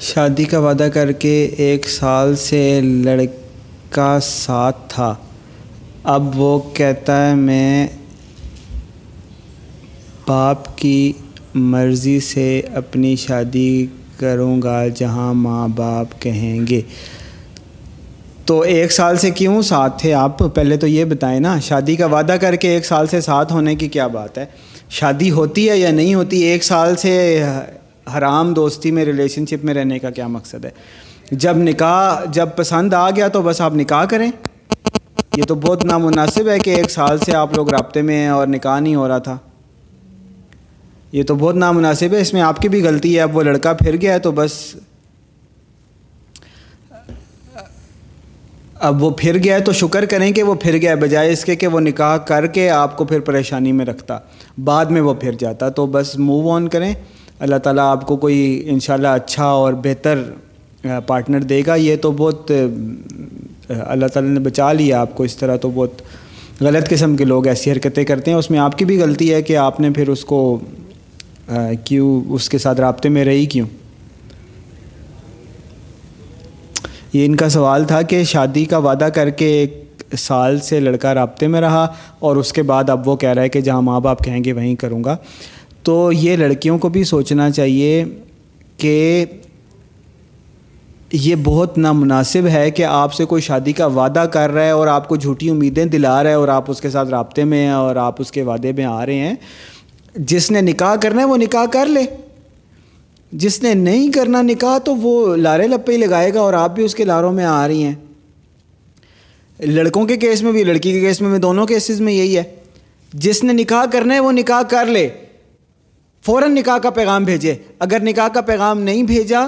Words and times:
شادی 0.00 0.44
کا 0.44 0.58
وعدہ 0.58 0.88
کر 0.94 1.12
کے 1.12 1.50
ایک 1.56 1.88
سال 1.88 2.36
سے 2.36 2.80
لڑکا 2.80 4.18
ساتھ 4.22 4.76
تھا۔ 4.88 5.14
اب 6.04 6.40
وہ 6.40 6.58
کہتا 6.74 7.30
ہے، 7.30 7.34
میں 7.34 7.88
باپ 10.26 10.78
کی 10.78 11.12
مرضی 11.54 12.20
سے 12.20 12.62
اپنی 12.74 13.16
شادی 13.16 13.86
کروں 14.16 14.62
گا 14.62 14.88
جہاں 14.88 15.34
ماں 15.34 15.68
باپ 15.68 16.22
کہیں 16.22 16.60
گے۔ 16.66 16.80
تو 18.44 18.60
ایک 18.60 18.92
سال 18.92 19.16
سے 19.16 19.30
کیوں 19.30 19.62
ساتھ 19.62 20.00
تھے؟ 20.00 20.12
آپ 20.12 20.54
پہلے 20.54 20.76
تو 20.76 20.86
یہ 20.86 21.04
بتائیں 21.04 21.40
نا، 21.40 21.60
شادی 21.60 21.96
کا 21.96 22.06
وعدہ 22.06 22.36
کر 22.40 22.56
کے 22.56 22.68
ایک 22.68 22.86
سال 22.86 23.06
سے 23.06 23.20
ساتھ 23.20 23.52
ہونے 23.52 23.74
کی 23.74 23.88
کیا 23.88 24.06
بات 24.06 24.38
ہے؟ 24.38 24.44
شادی 24.90 25.30
ہوتی 25.30 25.70
ہے 25.70 25.78
یا 25.78 25.90
نہیں 25.90 26.14
ہوتی؟ 26.14 26.42
ایک 26.42 26.64
سال 26.64 26.96
سے 26.96 27.42
حرام 28.16 28.54
دوستی 28.54 28.90
میں 28.90 29.04
ریلیشن 29.04 29.46
شپ 29.46 29.64
میں 29.64 29.74
رہنے 29.74 29.98
کا 29.98 30.10
کیا 30.10 30.26
مقصد 30.26 30.64
ہے؟ 30.64 30.70
جب 31.30 31.56
نکاح، 31.56 32.30
جب 32.30 32.48
پسند 32.56 32.94
آ 32.94 33.10
گیا 33.10 33.28
تو 33.28 33.42
بس 33.42 33.60
آپ 33.60 33.74
نکاح 33.74 34.04
کریں۔ 34.04 34.30
یہ 35.36 35.42
تو 35.42 35.54
بہت 35.54 35.84
نامناسب 35.84 36.48
ہے 36.48 36.58
کہ 36.58 36.70
ایک 36.70 36.90
سال 36.90 37.18
سے 37.18 37.36
آپ 37.36 37.54
لوگ 37.54 37.68
رابطے 37.68 38.02
میں 38.02 38.16
ہیں 38.16 38.28
اور 38.28 38.46
نکاح 38.46 38.80
نہیں 38.80 38.94
ہو 38.94 39.08
رہا 39.08 39.18
تھا۔ 39.18 39.36
یہ 41.12 41.22
تو 41.22 41.34
بہت 41.34 41.54
نامناسب 41.54 42.12
ہے، 42.12 42.20
اس 42.20 42.32
میں 42.32 42.42
آپ 42.42 42.58
کی 42.58 42.68
بھی 42.68 42.82
غلطی 42.82 43.16
ہے۔ 43.16 43.20
اب 43.20 43.36
وہ 43.36 43.42
لڑکا 43.42 43.72
پھر 43.72 43.96
گیا 44.00 44.12
ہے 44.12 44.18
تو 44.18 44.32
بس۔ 44.32 44.76
اب 48.74 49.02
وہ 49.02 49.10
پھر 49.10 49.38
گیا 49.44 49.54
ہے 49.54 49.60
تو 49.60 49.72
شکر 49.72 50.04
کریں 50.04 50.32
کہ 50.32 50.42
وہ 50.42 50.54
پھر 50.54 50.76
گیا 50.76 50.90
ہے، 50.90 50.96
بجائے 50.96 51.32
اس 51.32 51.44
کے 51.44 51.56
کہ 51.56 51.66
وہ 51.66 51.80
نکاح 51.80 52.16
کر 52.16 52.46
کے 52.46 52.70
آپ 52.70 52.96
کو 52.96 53.04
پھر 53.04 53.20
پریشانی 53.20 53.72
میں 53.72 53.86
رکھتا۔ 53.86 54.18
بعد 54.64 54.86
میں 54.86 55.00
وہ 55.00 55.14
پھر 55.14 55.32
جاتا 55.32 55.68
تو 55.68 55.86
بس 55.86 56.18
موو 56.18 56.50
آن 56.50 56.68
کریں۔ 56.68 56.94
اللہ 57.40 57.56
تعالیٰ 57.64 57.84
آپ 57.90 58.06
کو 58.06 58.16
کوئی 58.16 58.62
انشاءاللہ 58.66 59.08
اچھا 59.08 59.44
اور 59.44 59.72
بہتر 59.82 60.22
پارٹنر 61.06 61.40
دے 61.40 61.60
گا، 61.66 61.74
یہ 61.74 61.96
تو 61.96 62.12
بہت 62.12 62.50
اللہ 63.68 64.06
تعالیٰ 64.06 64.30
نے 64.30 64.40
بچا 64.40 64.72
لیا 64.72 65.00
آپ 65.00 65.14
کو 65.16 65.22
اس 65.22 65.36
طرح 65.36 65.56
تو 65.56 65.70
بہت 65.74 66.02
غلط 66.60 66.88
قسم 66.90 67.16
کے 67.16 67.24
لوگ 67.24 67.46
ایسی 67.46 67.70
حرکتیں 67.72 68.04
کرتے 68.04 68.30
ہیں۔ 68.30 68.38
اس 68.38 68.50
میں 68.50 68.58
آپ 68.58 68.78
کی 68.78 68.84
بھی 68.84 69.00
غلطی 69.00 69.32
ہے 69.34 69.42
کہ 69.42 69.56
آپ 69.56 69.80
نے 69.80 69.90
پھر 69.96 70.08
اس 70.08 70.24
کو 70.24 70.58
کیوں 71.84 72.20
اس 72.34 72.48
کے 72.48 72.58
ساتھ 72.58 72.80
رابطے 72.80 73.08
میں 73.08 73.24
رہی 73.24 73.46
کیوں؟ 73.46 73.66
یہ 77.12 77.24
ان 77.26 77.36
کا 77.36 77.48
سوال 77.48 77.84
تھا 77.84 78.00
کہ 78.02 78.22
شادی 78.24 78.64
کا 78.64 78.78
وعدہ 78.78 79.08
کر 79.14 79.30
کے 79.30 79.46
ایک 79.58 80.14
سال 80.18 80.58
سے 80.60 80.80
لڑکا 80.80 81.14
رابطے 81.14 81.46
میں 81.46 81.60
رہا 81.60 81.86
اور 82.18 82.36
اس 82.36 82.52
کے 82.52 82.62
بعد 82.62 82.90
اب 82.90 83.08
وہ 83.08 83.16
کہہ 83.16 83.28
رہا 83.28 83.42
ہے 83.42 83.48
کہ 83.48 83.60
جہاں 83.60 83.82
ماں 83.82 84.00
باپ 84.00 84.24
کہیں 84.24 84.42
گے 84.44 84.52
وہیں 84.52 84.74
کروں 84.74 85.02
گا۔ 85.04 85.16
تو 85.88 86.12
یہ 86.12 86.36
لڑکیوں 86.36 86.78
کو 86.78 86.88
بھی 86.88 87.04
سوچنا 87.04 87.50
چاہیے 87.50 88.04
کہ 88.76 89.24
یہ 91.12 91.34
بہت 91.44 91.78
نامناسب 91.78 92.46
ہے 92.46 92.70
کہ 92.70 92.82
آپ 92.82 93.14
سے 93.14 93.24
کوئی 93.24 93.42
شادی 93.42 93.72
کا 93.72 93.86
وعدہ 93.86 94.26
کر 94.32 94.50
رہا 94.50 94.64
ہے 94.64 94.70
اور 94.70 94.86
آپ 94.86 95.08
کو 95.08 95.16
جھوٹی 95.16 95.50
امیدیں 95.50 95.84
دلا 95.84 96.22
رہا 96.22 96.30
ہے 96.30 96.34
اور 96.34 96.48
آپ 96.48 96.70
اس 96.70 96.80
کے 96.80 96.90
ساتھ 96.90 97.08
رابطے 97.08 97.44
میں 97.44 97.64
ہیں 97.64 97.72
اور 97.72 97.96
آپ 97.96 98.20
اس 98.20 98.32
کے 98.32 98.42
وعدے 98.42 98.72
میں 98.72 98.84
آ 98.84 99.06
رہے 99.06 99.14
ہیں۔ 99.14 99.34
جس 100.14 100.50
نے 100.50 100.60
نکاح 100.60 100.94
کرنا 101.02 101.20
ہے 101.20 101.26
وہ 101.26 101.36
نکاح 101.36 101.64
کر 101.72 101.86
لے۔ 101.86 102.02
جس 103.32 103.62
نے 103.62 103.74
نہیں 103.74 104.12
کرنا 104.12 104.42
نکاح 104.42 104.78
تو 104.78 104.96
وہ 104.96 105.36
لارے 105.36 105.66
لپے 105.66 105.92
ہی 105.92 105.96
لگائے 105.96 106.34
گا 106.34 106.40
اور 106.40 106.52
آپ 106.52 106.74
بھی 106.74 106.84
اس 106.84 106.94
کے 106.94 107.04
لاروں 107.04 107.32
میں 107.32 107.44
آ 107.44 107.68
رہی 107.68 107.82
ہیں۔ 107.82 107.94
لڑکوں 109.60 110.06
کے 110.06 110.16
کیس 110.16 110.42
میں 110.42 110.52
بھی، 110.52 110.64
لڑکی 110.64 110.92
کے 110.92 111.00
کیس 111.00 111.20
میں 111.20 111.30
بھی، 111.30 111.38
دونوں 111.38 111.66
کیسز 111.66 112.00
میں 112.00 112.12
یہی 112.12 112.36
ہے۔ 112.36 112.42
جس 113.12 113.44
نے 113.44 113.52
نکاح 113.52 113.84
کرنا 113.92 114.14
ہے 114.14 114.20
وہ 114.20 114.32
نکاح 114.32 114.62
کر 114.62 114.86
لے۔ 114.86 115.08
فوراً 116.28 116.54
نکاح 116.54 116.78
کا 116.78 116.90
پیغام 116.90 117.24
بھیجے۔ 117.24 117.54
اگر 117.78 117.96
نکاح 118.02 118.28
کا 118.28 118.40
پیغام 118.40 118.80
نہیں 118.80 119.02
بھیجا 119.02 119.40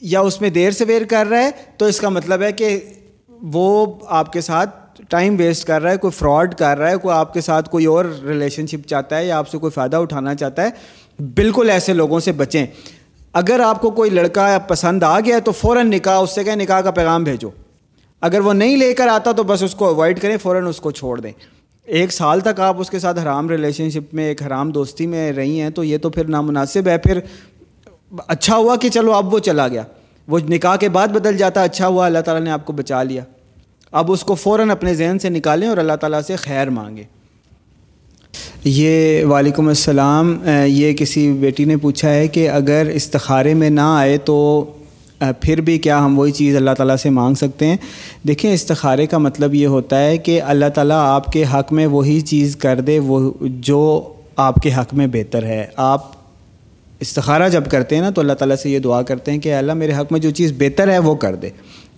یا 0.00 0.20
اس 0.20 0.40
میں 0.40 0.50
دیر 0.50 0.70
سے 0.70 0.84
ویر 0.84 1.02
کر 1.04 1.26
رہا 1.30 1.38
ہے، 1.38 1.50
تو 1.76 1.84
اس 1.84 2.00
کا 2.00 2.08
مطلب 2.08 2.42
ہے 2.42 2.52
کہ 2.52 2.80
وہ 3.28 3.86
آپ 4.06 4.32
کے 4.32 4.40
ساتھ 4.40 5.00
ٹائم 5.08 5.36
ویسٹ 5.38 5.66
کر 5.66 5.82
رہا 5.82 5.90
ہے، 5.90 5.96
کوئی 5.96 6.10
فراڈ 6.10 6.54
کر 6.54 6.78
رہا 6.78 6.90
ہے، 6.90 6.96
کوئی 6.96 7.14
آپ 7.14 7.34
کے 7.34 7.40
ساتھ 7.40 7.70
کوئی 7.70 7.86
اور 7.86 8.04
ریلیشن 8.04 8.66
شپ 8.66 8.88
چاہتا 8.88 9.16
ہے 9.16 9.26
یا 9.26 9.38
آپ 9.38 9.48
سے 9.48 9.58
کوئی 9.58 9.70
فائدہ 9.70 9.96
اٹھانا 9.96 10.34
چاہتا 10.34 10.62
ہے۔ 10.62 10.68
بالکل 11.34 11.70
ایسے 11.70 11.92
لوگوں 11.92 12.20
سے 12.20 12.32
بچیں۔ 12.32 12.66
اگر 13.32 13.60
آپ 13.60 13.80
کو 13.80 13.90
کوئی 13.90 14.10
لڑکا 14.10 14.58
پسند 14.68 15.02
آ 15.02 15.20
گیا 15.20 15.38
تو 15.38 15.52
فوراً 15.52 15.90
نکاح، 15.90 16.18
اس 16.18 16.34
سے 16.34 16.44
کہیں 16.44 16.56
نکاح 16.56 16.80
کا 16.80 16.90
پیغام 16.90 17.24
بھیجو۔ 17.24 17.50
اگر 18.20 18.40
وہ 18.40 18.52
نہیں 18.52 18.76
لے 18.76 18.94
کر 18.94 19.08
آتا، 19.08 19.32
تو 19.32 19.42
بس 19.42 19.62
اس 19.62 19.74
کو 19.74 19.88
اوائڈ 19.88 20.20
کریں، 20.20 20.36
فوراً 20.36 20.66
اس 20.66 20.80
کو 20.80 20.90
چھوڑ 20.90 21.20
دیں۔ 21.20 21.32
ایک 21.86 22.12
سال 22.12 22.40
تک 22.40 22.60
آپ 22.60 22.80
اس 22.80 22.90
کے 22.90 22.98
ساتھ 22.98 23.18
حرام 23.18 23.48
ریلیشن 23.48 23.90
شپ 23.90 24.14
میں، 24.14 24.28
ایک 24.28 24.42
حرام 24.42 24.70
دوستی 24.70 25.06
میں 25.06 25.32
رہی 25.32 25.60
ہیں، 25.60 25.70
تو 25.70 25.84
یہ 25.84 25.98
تو 25.98 26.10
پھر 26.10 26.24
نامناسب 26.24 26.88
ہے۔ 26.88 26.98
پھر 26.98 27.20
اچھا 28.28 28.56
ہوا 28.56 28.76
کہ 28.76 28.88
چلو 28.88 29.12
اب 29.12 29.34
وہ 29.34 29.38
چلا 29.38 29.68
گیا۔ 29.68 29.82
وہ 30.28 30.38
نکاح 30.38 30.76
کے 30.76 30.88
بعد 30.88 31.08
بدل 31.08 31.36
جاتا 31.36 31.62
اچھا 31.62 31.86
ہوا، 31.86 32.06
اللہ 32.06 32.18
تعالیٰ 32.18 32.44
نے 32.44 32.50
آپ 32.50 32.64
کو 32.64 32.72
بچا 32.72 33.02
لیا۔ 33.02 33.22
اب 33.92 34.12
اس 34.12 34.24
کو 34.24 34.34
فوراً 34.34 34.70
اپنے 34.70 34.94
ذہن 34.94 35.18
سے 35.18 35.28
نکالیں 35.28 35.68
اور 35.68 35.76
اللہ 35.76 35.92
تعالیٰ 35.92 36.20
سے 36.20 36.36
خیر 36.36 36.70
مانگیں۔ 36.70 37.04
یہ 38.64 39.24
وعلیکم 39.24 39.68
السلام، 39.68 40.42
یہ 40.66 40.92
کسی 40.92 41.32
بیٹی 41.32 41.64
نے 41.64 41.76
پوچھا 41.76 42.10
ہے 42.10 42.28
کہ 42.28 42.50
اگر 42.50 42.90
استخارے 42.94 43.54
میں 43.54 43.70
نہ 43.70 43.80
آئے 43.80 44.18
تو 44.18 44.64
پھر 45.40 45.60
بھی 45.60 45.78
کیا 45.78 46.04
ہم 46.04 46.18
وہی 46.18 46.32
چیز 46.32 46.56
اللہ 46.56 46.70
تعالیٰ 46.70 46.96
سے 46.96 47.10
مانگ 47.10 47.34
سکتے 47.34 47.66
ہیں؟ 47.66 47.76
دیکھیں، 48.28 48.52
استخارے 48.52 49.06
کا 49.06 49.18
مطلب 49.18 49.54
یہ 49.54 49.66
ہوتا 49.66 50.00
ہے 50.00 50.16
کہ 50.18 50.40
اللہ 50.42 50.68
تعالیٰ 50.74 51.00
آپ 51.00 51.32
کے 51.32 51.44
حق 51.54 51.72
میں 51.72 51.86
وہی 51.86 52.20
چیز 52.20 52.56
کر 52.56 52.80
دے، 52.80 52.98
وہ 52.98 53.32
جو 53.40 54.12
آپ 54.36 54.54
کے 54.54 54.72
حق 54.72 54.94
میں 54.94 55.06
بہتر 55.06 55.42
ہے۔ 55.42 55.66
آپ 55.76 56.10
استخارہ 57.00 57.48
جب 57.48 57.70
کرتے 57.70 57.94
ہیں 57.94 58.02
نا، 58.02 58.10
تو 58.10 58.20
اللہ 58.20 58.32
تعالیٰ 58.32 58.56
سے 58.56 58.70
یہ 58.70 58.78
دعا 58.78 59.02
کرتے 59.02 59.32
ہیں 59.32 59.38
کہ 59.38 59.54
اللہ، 59.54 59.72
میرے 59.72 59.92
حق 59.92 60.12
میں 60.12 60.20
جو 60.20 60.30
چیز 60.30 60.52
بہتر 60.58 60.90
ہے 60.90 60.98
وہ 60.98 61.14
کر 61.14 61.34
دے، 61.34 61.50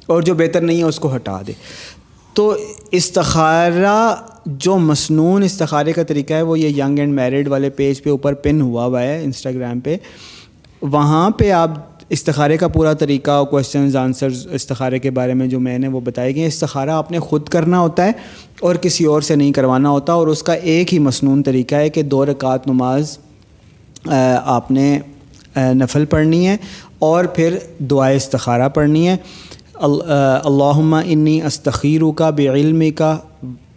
اور 0.07 0.23
جو 0.23 0.35
بہتر 0.35 0.61
نہیں 0.61 0.79
ہے 0.79 0.83
اس 0.83 0.99
کو 0.99 1.15
ہٹا 1.17 1.41
دے۔ 1.47 1.53
تو 2.35 2.55
استخارہ 2.91 4.15
جو 4.47 4.77
مصنون 4.79 5.43
استخارے 5.43 5.93
کا 5.93 6.03
طریقہ 6.03 6.35
ہے، 6.35 6.43
وہ 6.43 6.59
یہ 6.59 6.83
ینگ 6.83 6.99
اینڈ 6.99 7.15
میرڈ 7.15 7.49
والے 7.49 7.71
پیج 7.71 8.03
پہ 8.03 8.11
اوپر 8.11 8.35
پن 8.35 8.61
ہوا 8.61 8.85
ہوا 8.85 9.03
ہے 9.03 9.23
انسٹاگرام 9.25 9.81
پہ۔ 9.81 9.97
وہاں 10.83 11.31
پہ 11.31 11.51
آپ 11.51 11.94
استخارے 12.15 12.57
کا 12.57 12.69
پورا 12.69 12.93
طریقہ 12.93 13.43
کوشچنز 13.45 13.97
آنسرز 13.97 14.47
استخارے 14.53 14.99
کے 14.99 15.11
بارے 15.11 15.35
میں 15.35 15.47
جو 15.47 15.61
میں 15.61 15.79
نے 15.79 15.89
وہ 15.89 16.01
بتائے 16.01 16.35
گئے 16.35 16.47
استخارہ 16.47 16.91
آپ 16.91 17.11
نے 17.11 17.19
خود 17.19 17.49
کرنا 17.49 17.81
ہوتا 17.81 18.05
ہے 18.07 18.13
اور 18.61 18.75
کسی 18.75 19.05
اور 19.05 19.21
سے 19.21 19.37
نہیں 19.37 19.53
کروانا 19.53 19.91
ہوتا، 19.91 20.13
اور 20.13 20.27
اس 20.27 20.43
کا 20.43 20.53
ایک 20.53 20.93
ہی 20.95 20.99
مصنون 20.99 21.43
طریقہ 21.43 21.75
ہے 21.75 21.89
کہ 21.91 22.03
دو 22.03 22.25
رکعت 22.27 22.67
نماز 22.67 23.17
آپ 24.45 24.71
نے 24.71 24.99
نفل 25.57 26.05
پڑھنی 26.05 26.47
ہے 26.47 26.57
اور 26.99 27.25
پھر 27.35 27.59
دعائے 27.91 28.17
استخارہ 28.17 28.69
پڑھنی 28.69 29.09
ہے۔ 29.09 29.17
اللہم 29.75 30.95
انی 30.95 31.41
استخیر 31.43 32.03
کا 32.17 32.31
بے 32.31 32.49
علم 32.49 32.83
کا 32.97 33.17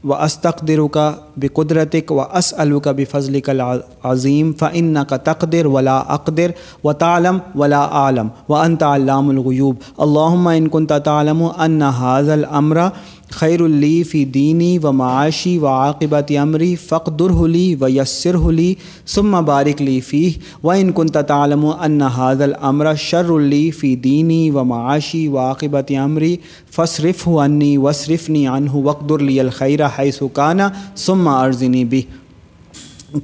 و 0.07 0.13
استقدر 0.13 0.87
کا 0.91 1.13
بے 1.37 1.47
قدرتک 1.47 2.11
و 2.11 2.21
اس 2.21 2.53
کا 2.83 2.91
بے 2.91 3.05
فضل 3.05 3.39
کا 3.41 3.75
عظیم 4.03 4.53
فن 4.53 4.97
کا 5.09 5.17
تقدر 5.17 5.65
ولا 5.65 5.97
اقدر 5.97 6.51
و 6.83 6.93
تعلم 6.93 7.37
ولا 7.55 7.81
عالم 7.81 8.27
و 8.49 8.55
انط 8.55 8.83
علام 8.83 9.29
الغیوب 9.29 9.75
اللّہ 9.97 10.47
ان 10.49 10.67
کن 10.67 10.85
تعلم 10.85 11.43
ان 11.57 11.81
حاض 11.81 12.29
العمرہ 12.29 12.89
خیر 13.29 13.61
اللی 13.63 14.03
فی 14.03 14.25
دینی 14.25 14.77
و 14.77 14.91
معاشی 14.91 15.57
و 15.57 15.65
عاقبت 15.65 16.31
عمری 16.31 16.75
فقدر 16.75 17.31
حلی 17.31 17.75
و 17.75 17.89
یسر 17.89 18.35
حلی 18.35 18.77
ثم 19.07 19.41
بارک 19.41 19.81
لی 19.81 19.99
فی 20.01 20.33
و 20.63 20.69
ان 20.69 20.91
کن 20.91 21.07
تعلم 21.07 21.65
ان 21.65 22.01
حاض 22.01 22.41
العمر 22.41 22.93
شر 22.95 23.31
اللی 23.31 23.71
فی 23.71 23.95
دینی 23.95 24.49
و 24.49 24.63
معاشی 24.63 25.27
و 25.27 25.37
عاقبت 25.37 25.91
عمری 25.91 26.35
فصرف 26.71 27.27
عنی 27.27 27.75
وصرفنی 27.77 28.45
عنہ 28.47 28.75
وقدر 28.75 29.19
لی 29.19 29.39
الخیر 29.39 29.85
حیث 29.97 30.21
کانا 30.33 30.69
ثم 30.95 31.27
ارزنی 31.27 31.85
بھی 31.85 32.01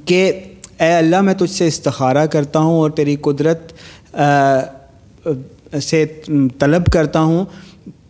کہ 0.06 0.30
اے 0.80 0.92
اللہ 0.92 1.20
میں 1.20 1.34
تجھ 1.34 1.50
سے 1.50 1.66
استخارہ 1.66 2.26
کرتا 2.26 2.58
ہوں 2.58 2.80
اور 2.80 2.90
تیری 2.90 3.16
قدرت 3.20 3.72
سے 5.82 6.04
طلب 6.58 6.86
کرتا 6.86 7.20
ہوں 7.20 7.44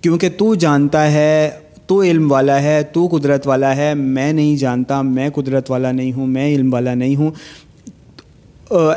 کیونکہ 0.00 0.28
تو 0.38 0.54
جانتا 0.54 1.12
ہے 1.12 1.50
تو 1.86 2.02
علم 2.02 2.32
والا 2.32 2.62
ہے، 2.62 2.82
تو 2.82 3.06
قدرت 3.06 3.46
والا 3.46 3.76
ہے، 3.76 3.94
میں 3.94 4.32
نہیں 4.32 4.56
جانتا، 4.56 5.02
میں 5.02 5.30
قدرت 5.30 5.70
والا 5.70 5.92
نہیں 5.92 6.12
ہوں، 6.12 6.26
میں 6.26 6.54
علم 6.54 6.74
والا 6.74 6.94
نہیں 6.94 7.16
ہوں۔ 7.16 7.30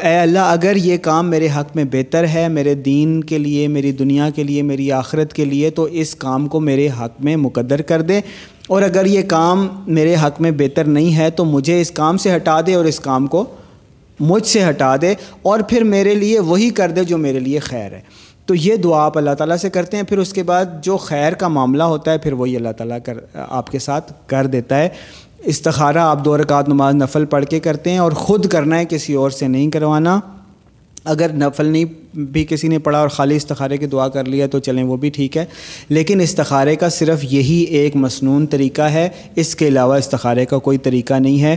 اے 0.04 0.20
اللہ، 0.20 0.40
اگر 0.40 0.76
یہ 0.76 0.98
کام 0.98 1.30
میرے 1.30 1.48
حق 1.58 1.76
میں 1.76 1.84
بہتر 1.92 2.28
ہے، 2.28 2.48
میرے 2.48 2.74
دین 2.74 3.24
کے 3.24 3.38
لیے، 3.38 3.68
میری 3.68 3.92
دنیا 3.92 4.30
کے 4.30 4.44
لیے، 4.44 4.62
میری 4.62 4.92
آخرت 4.92 5.34
کے 5.34 5.46
لیے، 5.46 5.70
تو 5.70 5.84
اس 5.84 6.16
کام 6.16 6.48
کو 6.48 6.60
میرے 6.60 6.88
حق 6.88 7.22
میں 7.24 7.36
مقدر 7.36 7.82
کر 7.82 8.02
دے۔ 8.02 8.22
اور 8.68 8.82
اگر 8.82 9.06
یہ 9.06 9.22
کام 9.22 9.68
میرے 9.88 10.16
حق 10.16 10.42
میں 10.42 10.52
بہتر 10.52 10.84
نہیں 10.84 11.18
ہے، 11.18 11.30
تو 11.30 11.46
مجھے 11.46 11.82
اس 11.82 11.92
کام 11.92 12.18
سے 12.18 12.36
ہٹا 12.36 12.62
دے 12.68 12.74
اور 12.74 12.86
اس 12.86 13.00
کام 13.00 13.28
کو 13.28 13.46
مجھ 14.20 14.48
سے 14.48 14.70
ہٹا 14.70 14.96
دے۔ 15.02 15.14
اور 15.42 15.60
پھر 15.60 15.84
میرے 15.84 16.16
لیے 16.16 16.40
وہی 16.40 16.70
کر 16.70 16.92
دے 16.92 17.04
جو 17.04 17.18
میرے 17.18 17.40
لیے 17.40 17.60
خیر 17.60 17.92
ہے۔ 17.92 18.02
تو 18.48 18.56
یہ 18.56 18.76
دعا 18.76 19.06
آپ 19.06 19.18
اللہ 19.18 19.32
تعالیٰ 19.32 19.58
سے 19.58 19.70
کرتے 19.70 19.98
ہیں، 19.98 20.04
پھر 20.04 20.18
اس 20.18 20.34
کے 20.34 20.44
بعد 20.44 20.66
جو 20.82 20.98
خیر 20.98 21.34
کا 21.34 21.48
معاملہ 21.48 21.84
ہوتا 21.84 22.12
ہے، 22.12 22.18
پھر 22.18 22.34
وہی 22.34 22.56
اللہ 22.56 22.70
تعالیٰ 22.78 22.98
کر، 23.04 23.18
آپ 23.34 23.72
کے 23.72 23.80
ساتھ 23.80 24.14
کر 24.28 24.46
دیتا 24.46 24.78
ہے۔ 24.78 24.90
استخارہ، 25.40 25.98
آپ 25.98 26.26
دو 26.26 26.38
رکعت 26.38 26.70
نماز 26.70 26.96
نفل 26.96 27.26
پڑھ 27.26 27.46
کے 27.46 27.60
کرتے 27.60 27.90
ہیں 27.90 27.98
اور 27.98 28.12
خود 28.12 28.48
کرنا 28.48 28.80
ہے، 28.80 28.86
کسی 28.90 29.14
اور 29.14 29.30
سے 29.30 29.48
نہیں 29.48 29.72
کروانا۔ 29.72 30.20
اگر 31.04 31.32
نفل 31.34 31.66
نہیں، 31.66 31.86
بھی 32.18 32.46
کسی 32.50 32.68
نے 32.68 32.80
پڑھا 32.80 33.00
اور 33.00 33.08
خالی 33.08 33.36
استخارے 33.36 33.78
کی 33.78 33.86
دعا 33.86 34.08
کر 34.08 34.26
لیا 34.26 34.48
تو 34.48 34.60
چلیں، 34.60 34.84
وہ 34.84 34.98
بھی 34.98 35.10
ٹھیک 35.10 35.38
ہے۔ 35.38 35.46
لیکن 35.90 36.22
استخارے 36.22 36.76
کا 36.76 36.90
صرف 36.90 37.20
یہی 37.24 37.64
ایک 37.64 37.96
مصنون 37.96 38.48
طریقہ 38.48 38.82
ہے۔ 38.82 39.10
اس 39.36 39.56
کے 39.56 39.68
علاوہ 39.68 39.96
استخارے 39.96 40.46
کا 40.46 40.58
کوئی 40.58 40.78
طریقہ 40.78 41.14
نہیں 41.14 41.42
ہے۔ 41.42 41.56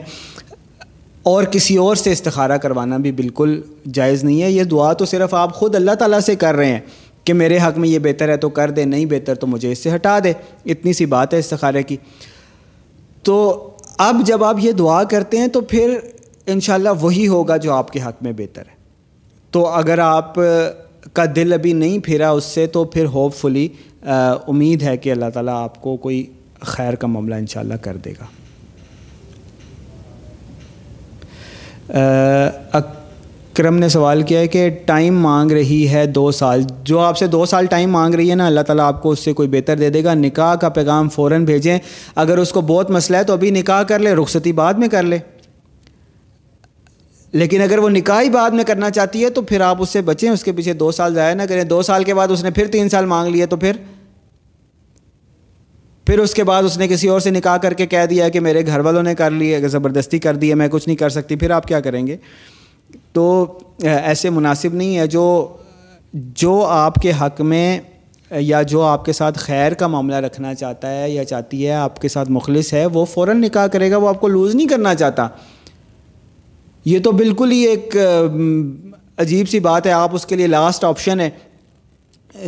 اور 1.23 1.45
کسی 1.45 1.77
اور 1.77 1.97
سے 1.97 2.13
استخارہ 2.13 2.57
کروانا 2.57 2.97
بھی 2.97 3.13
بالکل 3.13 3.61
جائز 3.93 4.25
نہیں 4.25 4.43
ہے۔ 4.43 4.51
یہ 4.51 4.65
دعا 4.65 4.93
تو 4.93 5.05
صرف 5.05 5.35
آپ 5.35 5.55
خود 5.55 5.75
اللہ 5.75 5.91
تعالیٰ 5.91 6.21
سے 6.21 6.37
کر 6.37 6.55
رہے 6.55 6.67
ہیں 6.67 6.81
کہ 7.25 7.33
میرے 7.33 7.59
حق 7.59 7.79
میں 7.79 7.89
یہ 7.89 7.99
بہتر 7.99 8.29
ہے 8.29 8.37
تو 8.37 8.49
کر 8.49 8.71
دے، 8.71 8.85
نہیں 8.85 9.05
بہتر 9.05 9.35
تو 9.35 9.47
مجھے 9.47 9.73
اس 9.73 9.79
سے 9.79 9.95
ہٹا 9.95 10.19
دے۔ 10.25 10.33
اتنی 10.67 10.93
سی 10.93 11.07
بات 11.07 11.35
ہے 11.35 11.39
استخارے 11.39 11.83
کی۔ 11.83 11.97
تو 13.23 13.71
اب 13.99 14.17
جب 14.27 14.45
آپ 14.45 14.57
یہ 14.61 14.73
دعا 14.73 15.05
کرتے 15.05 15.39
ہیں 15.39 15.47
تو 15.47 15.61
پھر 15.61 15.99
انشاءاللہ 16.47 16.89
وہی 17.01 17.29
ہوگا 17.29 17.57
جو 17.57 17.73
آپ 17.73 17.91
کے 17.91 18.01
حق 18.01 18.23
میں 18.23 18.33
بہتر 18.33 18.63
ہے۔ 18.63 18.75
تو 19.51 19.67
اگر 19.67 19.99
آپ 19.99 20.35
کا 21.13 21.25
دل 21.37 21.53
ابھی 21.53 21.73
نہیں 21.73 21.99
پھیرا 21.99 22.31
اس 22.31 22.45
سے 22.45 22.67
تو 22.67 22.85
پھر 22.85 23.05
ہوپ 23.05 23.35
فلی 23.35 23.69
امید 24.03 24.83
ہے 24.83 24.97
کہ 24.97 25.11
اللہ 25.11 25.31
تعالیٰ 25.35 25.65
آپ 25.65 25.83
کو 25.83 25.97
کوئی 25.97 26.27
خیر 26.61 26.95
کا 26.95 27.07
معاملہ 27.07 27.35
انشاءاللہ 27.35 27.75
کر 27.75 27.97
دے 27.97 28.11
گا۔ 28.11 28.25
اکرم 32.73 33.79
نے 33.79 33.89
سوال 33.89 34.23
کیا 34.23 34.41
ہے 34.41 34.47
کہ 34.47 34.71
ٹائم 34.85 35.21
مانگ 35.21 35.51
رہی 35.51 35.89
ہے 35.89 36.07
دو 36.07 36.31
سال۔ 36.31 36.63
جو 36.83 36.99
آپ 36.99 37.19
سے 37.19 37.27
دو 37.27 37.47
سال 37.47 37.67
ٹائم 37.67 37.91
مانگ 37.91 38.15
رہی 38.15 38.31
ہے 38.31 38.35
نا، 38.35 38.47
اللہ 38.47 38.61
تعالیٰ 38.61 38.87
آپ 38.87 39.03
کو 39.03 39.11
اس 39.11 39.19
سے 39.19 39.33
کوئی 39.33 39.49
بہتر 39.49 39.77
دے 39.77 39.91
دے 39.91 40.05
گا۔ 40.05 40.15
نکاح 40.15 40.55
کا 40.55 40.69
پیغام 40.69 41.09
فوراً 41.09 41.45
بھیجیں۔ 41.45 41.79
اگر 42.17 42.39
اس 42.39 42.53
کو 42.53 42.61
بہت 42.61 42.91
مسئلہ 42.91 43.17
ہے 43.17 43.25
تو 43.25 43.33
ابھی 43.33 43.51
نکاح 43.51 43.83
کر 43.83 43.99
لے، 43.99 44.15
رخصتی 44.15 44.53
بعد 44.53 44.75
میں 44.75 44.89
کر 44.89 45.03
لے۔ 45.03 45.19
لیکن 47.33 47.63
اگر 47.63 47.79
وہ 47.79 47.89
نکاح 47.89 48.23
ہی 48.23 48.31
بعد 48.31 48.51
میں 48.51 48.65
کرنا 48.65 48.91
چاہتی 48.91 49.25
ہے 49.25 49.31
تو 49.31 49.43
پھر 49.43 49.61
آپ 49.61 49.77
اس 49.79 49.89
سے 49.89 50.03
بچیں، 50.03 50.31
اس 50.31 50.45
کے 50.45 50.53
پیچھے 50.53 50.73
دو 50.73 50.93
سال 50.93 51.15
ضائع 51.15 51.35
نہ 51.35 51.43
کریں۔ 51.49 51.65
دو 51.65 51.83
سال 51.83 52.05
کے 52.05 52.15
بعد 52.15 52.29
اس 52.29 52.43
نے 52.43 52.51
پھر 52.51 52.67
تین 52.67 52.89
سال 52.89 53.05
مانگ 53.05 53.31
لیے 53.31 53.47
تو 53.47 53.57
پھر؟ 53.57 53.73
پھر 56.11 56.19
اس 56.19 56.33
کے 56.35 56.45
بعد 56.45 56.63
اس 56.63 56.77
نے 56.79 56.89
کسی 56.89 57.09
اور 57.09 57.21
سے 57.21 57.31
نکاح 57.31 57.57
کر 57.57 57.75
کے 57.75 57.87
کہہ 57.87 58.07
دیا 58.11 58.29
کہ 58.29 58.41
میرے 58.41 58.67
گھر 58.67 58.81
والوں 58.81 59.03
نے 59.03 59.15
کر 59.15 59.31
لی 59.31 59.53
ہے 59.55 59.69
زبردستی 59.69 60.19
کر 60.19 60.37
دی 60.37 60.49
ہے، 60.51 60.55
میں 60.55 60.69
کچھ 60.71 60.89
نہیں 60.89 60.97
کر 60.97 61.09
سکتی، 61.09 61.37
پھر 61.37 61.51
آپ 61.51 61.67
کیا 61.67 61.81
کریں 61.81 62.07
گے؟ 62.07 62.17
تو 63.13 63.59
ایسے 63.83 64.31
مناسب 64.31 64.75
نہیں 64.75 64.97
ہے 64.99 65.07
جو 65.07 65.57
جو 66.13 66.65
آپ 66.67 66.95
کے 66.95 67.13
حق 67.21 67.41
میں، 67.41 67.81
یا 68.31 68.63
جو 68.63 68.83
آپ 68.83 69.05
کے 69.05 69.13
ساتھ 69.13 69.39
خیر 69.39 69.73
کا 69.73 69.87
معاملہ 69.87 70.15
رکھنا 70.15 70.55
چاہتا 70.55 70.91
ہے 70.91 71.11
یا 71.11 71.25
چاہتی 71.25 71.67
ہے، 71.67 71.73
آپ 71.73 72.01
کے 72.01 72.09
ساتھ 72.09 72.31
مخلص 72.31 72.73
ہے، 72.75 72.87
وہ 72.87 73.05
فوراً 73.05 73.41
نکاح 73.41 73.67
کرے 73.67 73.91
گا، 73.91 73.97
وہ 73.97 74.09
آپ 74.09 74.21
کو 74.21 74.29
لوز 74.29 74.55
نہیں 74.55 74.69
کرنا 74.69 74.95
چاہتا۔ 74.95 75.29
یہ 76.85 76.99
تو 76.99 77.13
بالکل 77.13 77.53
ہی 77.53 77.61
ایک 77.67 77.97
عجیب 79.17 79.49
سی 79.49 79.61
بات 79.61 79.87
ہے، 79.87 79.93
آپ 79.93 80.15
اس 80.15 80.27
کے 80.27 80.37
لیے 80.37 80.47
لاسٹ 80.47 80.85
آپشن 80.85 81.21
ہے۔ 81.21 81.31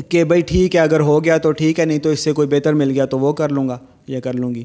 کہ 0.09 0.25
بھائی 0.25 0.41
ٹھیک 0.41 0.77
ہے، 0.77 0.81
اگر 0.81 1.01
ہو 1.01 1.25
گیا 1.25 1.39
تو 1.39 1.53
ٹھیک 1.53 1.81
ہے، 1.81 1.85
نہیں 1.85 1.99
تو 1.99 2.09
اس 2.09 2.21
سے 2.21 2.33
کوئی 2.33 2.49
بہتر 2.49 2.73
مل 2.73 2.91
گیا 2.91 3.05
تو 3.05 3.19
وہ 3.19 3.33
کر 3.33 3.49
لوں 3.49 3.69
گا 3.69 3.79
یا 4.07 4.21
کر 4.21 4.33
لوں 4.33 4.55
گی۔ 4.55 4.65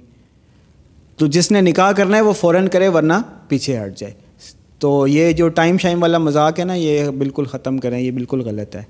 تو 1.17 1.27
جس 1.27 1.51
نے 1.51 1.61
نکاح 1.61 1.91
کرنا 1.91 2.17
ہے 2.17 2.21
وہ 2.21 2.33
فوراً 2.33 2.67
کرے، 2.67 2.87
ورنہ 2.87 3.13
پیچھے 3.47 3.79
ہٹ 3.79 3.97
جائے۔ 3.97 4.13
تو 4.79 5.07
یہ 5.07 5.31
جو 5.31 5.49
ٹائم 5.49 5.77
شائم 5.77 6.01
والا 6.01 6.17
مذاق 6.17 6.59
ہے 6.59 6.65
نا، 6.65 6.73
یہ 6.73 7.09
بالکل 7.09 7.45
ختم 7.45 7.77
کریں، 7.77 7.99
یہ 7.99 8.11
بالکل 8.11 8.41
غلط 8.41 8.75
ہے۔ 8.75 8.83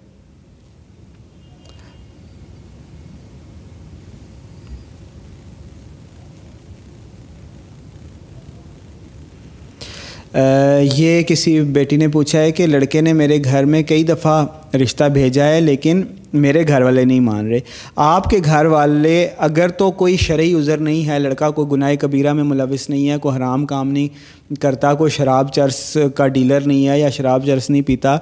یہ 10.34 11.22
کسی 11.22 11.60
بیٹی 11.62 11.98
نے 11.98 12.08
پوچھا 12.08 12.40
ہے 12.40 12.52
کہ 12.52 12.68
لڑکے 12.68 13.02
نے 13.02 13.14
میرے 13.14 13.38
گھر 13.44 13.66
میں 13.66 13.84
کئی 13.84 14.04
دفعہ 14.04 14.46
رشتہ 14.76 15.04
بھیجا 15.04 15.48
ہے 15.48 15.62
لیکن 15.62 16.04
میرے 16.34 16.68
گھر 16.68 16.82
والے 16.82 17.06
نہیں 17.06 17.20
مان 17.20 17.48
رہے۔ 17.48 17.60
آپ 17.96 18.30
کے 18.30 18.38
گھر 18.46 18.66
والے، 18.66 19.28
اگر 19.38 19.70
تو 19.70 19.92
کوئی 19.92 20.18
شرعی 20.18 20.54
عذر 20.54 20.78
نہیں 20.78 21.08
ہے، 21.08 21.20
لڑکا 21.20 21.50
کوئی 21.50 21.68
گناہ 21.72 21.96
کبیرہ 22.00 22.34
میں 22.34 22.44
ملوث 22.44 22.90
نہیں 22.90 23.10
ہے، 23.10 23.18
کوئی 23.18 23.36
حرام 23.38 23.66
کام 23.66 23.92
نہیں 23.92 24.56
کرتا، 24.62 24.94
کوئی 24.94 25.12
شراب 25.12 25.54
چرس 25.54 25.98
کا 26.16 26.28
ڈیلر 26.28 26.60
نہیں 26.66 26.88
ہے 26.88 27.00
یا 27.00 27.10
شراب 27.10 27.46
چرس 27.46 27.70
نہیں 27.70 27.82
پیتا، 27.82 28.18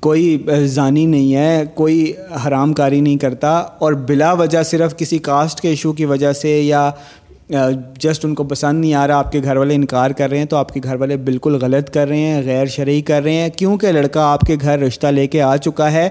کوئی 0.00 0.38
زانی 0.64 1.06
نہیں 1.06 1.34
ہے، 1.34 1.64
کوئی 1.74 2.12
حرام 2.46 2.72
کاری 2.72 3.00
نہیں 3.00 3.16
کرتا 3.16 3.56
اور 3.56 3.92
بلا 3.92 4.32
وجہ 4.32 4.62
صرف 4.62 4.96
کسی 4.96 5.18
کاسٹ 5.18 5.60
کے 5.60 5.68
ایشو 5.68 5.92
کی 5.92 6.04
وجہ 6.04 6.32
سے 6.32 6.60
یا 6.60 6.90
جسٹ 8.00 8.24
ان 8.24 8.34
کو 8.34 8.44
پسند 8.44 8.80
نہیں 8.80 8.94
آ 8.94 9.06
رہا، 9.06 9.16
آپ 9.16 9.32
کے 9.32 9.40
گھر 9.42 9.56
والے 9.56 9.74
انکار 9.74 10.10
کر 10.10 10.30
رہے 10.30 10.38
ہیں 10.38 10.44
تو 10.44 10.56
آپ 10.56 10.72
کے 10.72 10.80
گھر 10.82 10.94
والے 10.94 11.16
بالکل 11.16 11.58
غلط 11.60 11.90
کر 11.90 12.08
رہے 12.08 12.18
ہیں، 12.18 12.42
غیر 12.42 12.66
شرعی 12.66 13.00
کر 13.02 13.22
رہے 13.22 13.34
ہیں۔ 13.34 13.48
کیونکہ 13.48 13.92
لڑکا 13.92 14.24
آپ 14.24 14.40
کے 14.40 14.56
گھر 14.60 14.78
رشتہ 14.78 15.06
لے 15.06 15.26
کے 15.26 15.42
آ 15.42 15.56
چکا 15.56 15.92
ہے، 15.92 16.08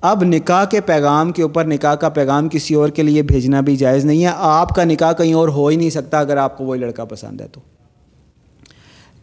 اب 0.00 0.22
نکاح 0.24 0.64
کے 0.64 0.80
پیغام 0.80 1.32
کے 1.32 1.42
اوپر، 1.42 1.64
نکاح 1.64 1.94
کا 1.94 2.08
پیغام 2.08 2.48
کسی 2.48 2.74
اور 2.74 2.88
کے 2.88 3.02
لیے 3.02 3.22
بھیجنا 3.22 3.60
بھی 3.60 3.76
جائز 3.76 4.04
نہیں 4.04 4.24
ہے۔ 4.24 4.30
آپ 4.36 4.68
کا 4.68 4.84
نکاح 4.84 5.12
کہیں 5.12 5.34
اور 5.34 5.48
ہو 5.48 5.66
ہی 5.66 5.76
نہیں 5.76 5.90
سکتا 5.90 6.20
اگر 6.20 6.36
آپ 6.36 6.58
کو 6.58 6.64
وہی 6.64 6.80
لڑکا 6.80 7.04
پسند 7.04 7.40
ہے 7.40 7.46
تو۔ 7.48 7.60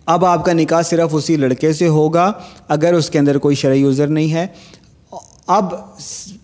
اب 0.06 0.26
آپ 0.26 0.46
کا 0.46 0.54
نکاح 0.54 0.82
صرف 0.82 1.10
اسی 1.12 1.36
لڑکے 1.36 1.74
سے 1.74 1.88
ہوگا، 1.88 2.32
اگر 2.68 2.94
اس 2.94 3.10
کے 3.10 3.20
اندر 3.20 3.38
کوئی 3.38 3.56
شرعی 3.56 3.84
عذر 3.84 4.08
نہیں 4.08 4.34
ہے۔ 4.34 4.48
اب 5.48 5.74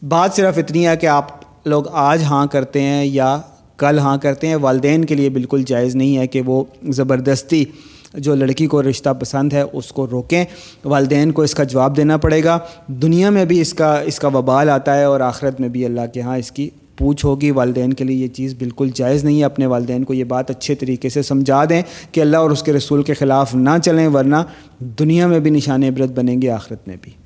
بات 0.03 0.35
صرف 0.35 0.57
اتنی 0.57 0.87
ہے 0.87 0.97
کہ 0.97 1.07
آپ 1.07 1.27
لوگ 1.65 1.83
آج 1.91 2.23
ہاں 2.23 2.45
کرتے 2.47 2.81
ہیں 2.81 3.05
یا 3.05 3.37
کل 3.77 3.99
ہاں 3.99 4.17
کرتے 4.17 4.47
ہیں، 4.47 4.55
والدین 4.55 5.05
کے 5.05 5.15
لیے 5.15 5.29
بالکل 5.29 5.63
جائز 5.67 5.95
نہیں 5.95 6.17
ہے 6.17 6.27
کہ 6.27 6.41
وہ 6.45 6.63
زبردستی 6.89 7.65
جو 8.13 8.35
لڑکی 8.35 8.67
کو 8.67 8.83
رشتہ 8.83 9.09
پسند 9.19 9.53
ہے 9.53 9.63
اس 9.73 9.91
کو 9.91 10.07
روکیں۔ 10.11 10.45
والدین 10.85 11.31
کو 11.31 11.41
اس 11.41 11.55
کا 11.55 11.63
جواب 11.63 11.97
دینا 11.97 12.17
پڑے 12.17 12.43
گا۔ 12.43 12.59
دنیا 12.87 13.29
میں 13.29 13.45
بھی 13.45 13.61
اس 13.61 13.73
کا 13.73 14.01
اس 14.05 14.19
کا 14.19 14.27
وبال 14.27 14.69
آتا 14.69 14.97
ہے 14.97 15.03
اور 15.03 15.19
آخرت 15.19 15.59
میں 15.59 15.69
بھی 15.69 15.85
اللہ 15.85 16.01
کے 16.13 16.21
ہاں 16.21 16.37
اس 16.37 16.51
کی 16.51 16.69
پوچھ 16.97 17.25
ہوگی۔ 17.25 17.51
والدین 17.51 17.93
کے 17.93 18.03
لیے 18.03 18.17
یہ 18.17 18.27
چیز 18.27 18.55
بالکل 18.57 18.89
جائز 18.93 19.23
نہیں 19.23 19.39
ہے۔ 19.39 19.45
اپنے 19.45 19.65
والدین 19.65 20.03
کو 20.03 20.13
یہ 20.13 20.23
بات 20.23 20.49
اچھے 20.49 20.75
طریقے 20.75 21.09
سے 21.09 21.21
سمجھا 21.21 21.65
دیں 21.69 21.81
کہ 22.11 22.21
اللہ 22.21 22.37
اور 22.37 22.49
اس 22.49 22.63
کے 22.63 22.73
رسول 22.73 23.03
کے 23.03 23.13
خلاف 23.13 23.55
نہ 23.55 23.69
چلیں، 23.83 24.07
ورنہ 24.07 24.35
دنیا 24.79 25.27
میں 25.27 25.39
بھی 25.39 25.51
نشان 25.51 25.83
عبرت 25.83 26.09
بنیں 26.09 26.41
گے، 26.41 26.49
آخرت 26.49 26.87
میں 26.87 26.95
بھی۔ 27.01 27.24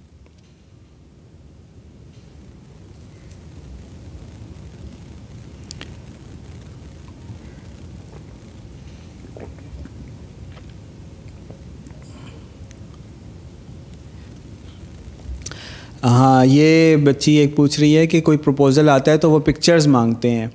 ہاں 16.04 16.46
یہ 16.46 16.96
بچی 16.96 17.32
ایک 17.32 17.56
پوچھ 17.56 17.80
رہی 17.80 17.98
ہے 17.98 18.06
کہ 18.08 18.22
کوئی 18.22 18.38
پروپوزل 18.38 18.90
آتا 18.90 19.12
ہے 19.12 19.18
تو 19.18 19.32
وہ 19.32 19.40
پکچرز 19.40 19.88
مانگتے 19.88 20.30
ہیں۔ 20.32 20.48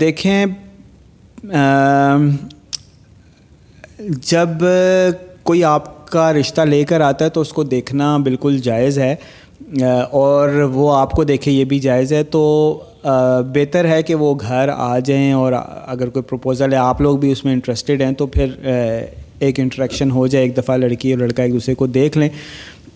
دیکھیں 0.00 0.44
جب 4.28 4.64
کوئی 5.42 5.64
آپ 5.64 6.08
کا 6.10 6.32
رشتہ 6.32 6.60
لے 6.60 6.84
کر 6.84 7.00
آتا 7.00 7.24
ہے 7.24 7.30
تو 7.30 7.40
اس 7.40 7.52
کو 7.52 7.62
دیکھنا 7.64 8.16
بالکل 8.16 8.58
جائز 8.58 8.98
ہے۔ 8.98 9.14
اور 10.10 10.48
وہ 10.72 10.94
آپ 10.96 11.12
کو 11.12 11.24
دیکھے 11.24 11.52
یہ 11.52 11.64
بھی 11.64 11.78
جائز 11.78 12.12
ہے۔ 12.12 12.22
تو 12.24 12.42
بہتر 13.54 13.84
ہے 13.84 14.02
کہ 14.02 14.14
وہ 14.14 14.34
گھر 14.40 14.68
آ 14.76 14.98
جائیں 14.98 15.32
اور 15.32 15.52
اگر 15.86 16.08
کوئی 16.08 16.22
پروپوزل 16.22 16.72
ہے، 16.72 16.78
آپ 16.78 17.00
لوگ 17.00 17.18
بھی 17.18 17.32
اس 17.32 17.44
میں 17.44 17.52
انٹرسٹڈ 17.52 18.02
ہیں 18.02 18.12
تو 18.12 18.26
پھر 18.26 18.54
ایک 19.40 19.60
انٹریکشن 19.60 20.10
ہو 20.10 20.26
جائے، 20.26 20.44
ایک 20.44 20.56
دفعہ 20.56 20.76
لڑکی 20.76 21.12
اور 21.12 21.20
لڑکا 21.20 21.42
ایک 21.42 21.52
دوسرے 21.52 21.74
کو 21.74 21.86
دیکھ 21.86 22.18
لیں۔ 22.18 22.28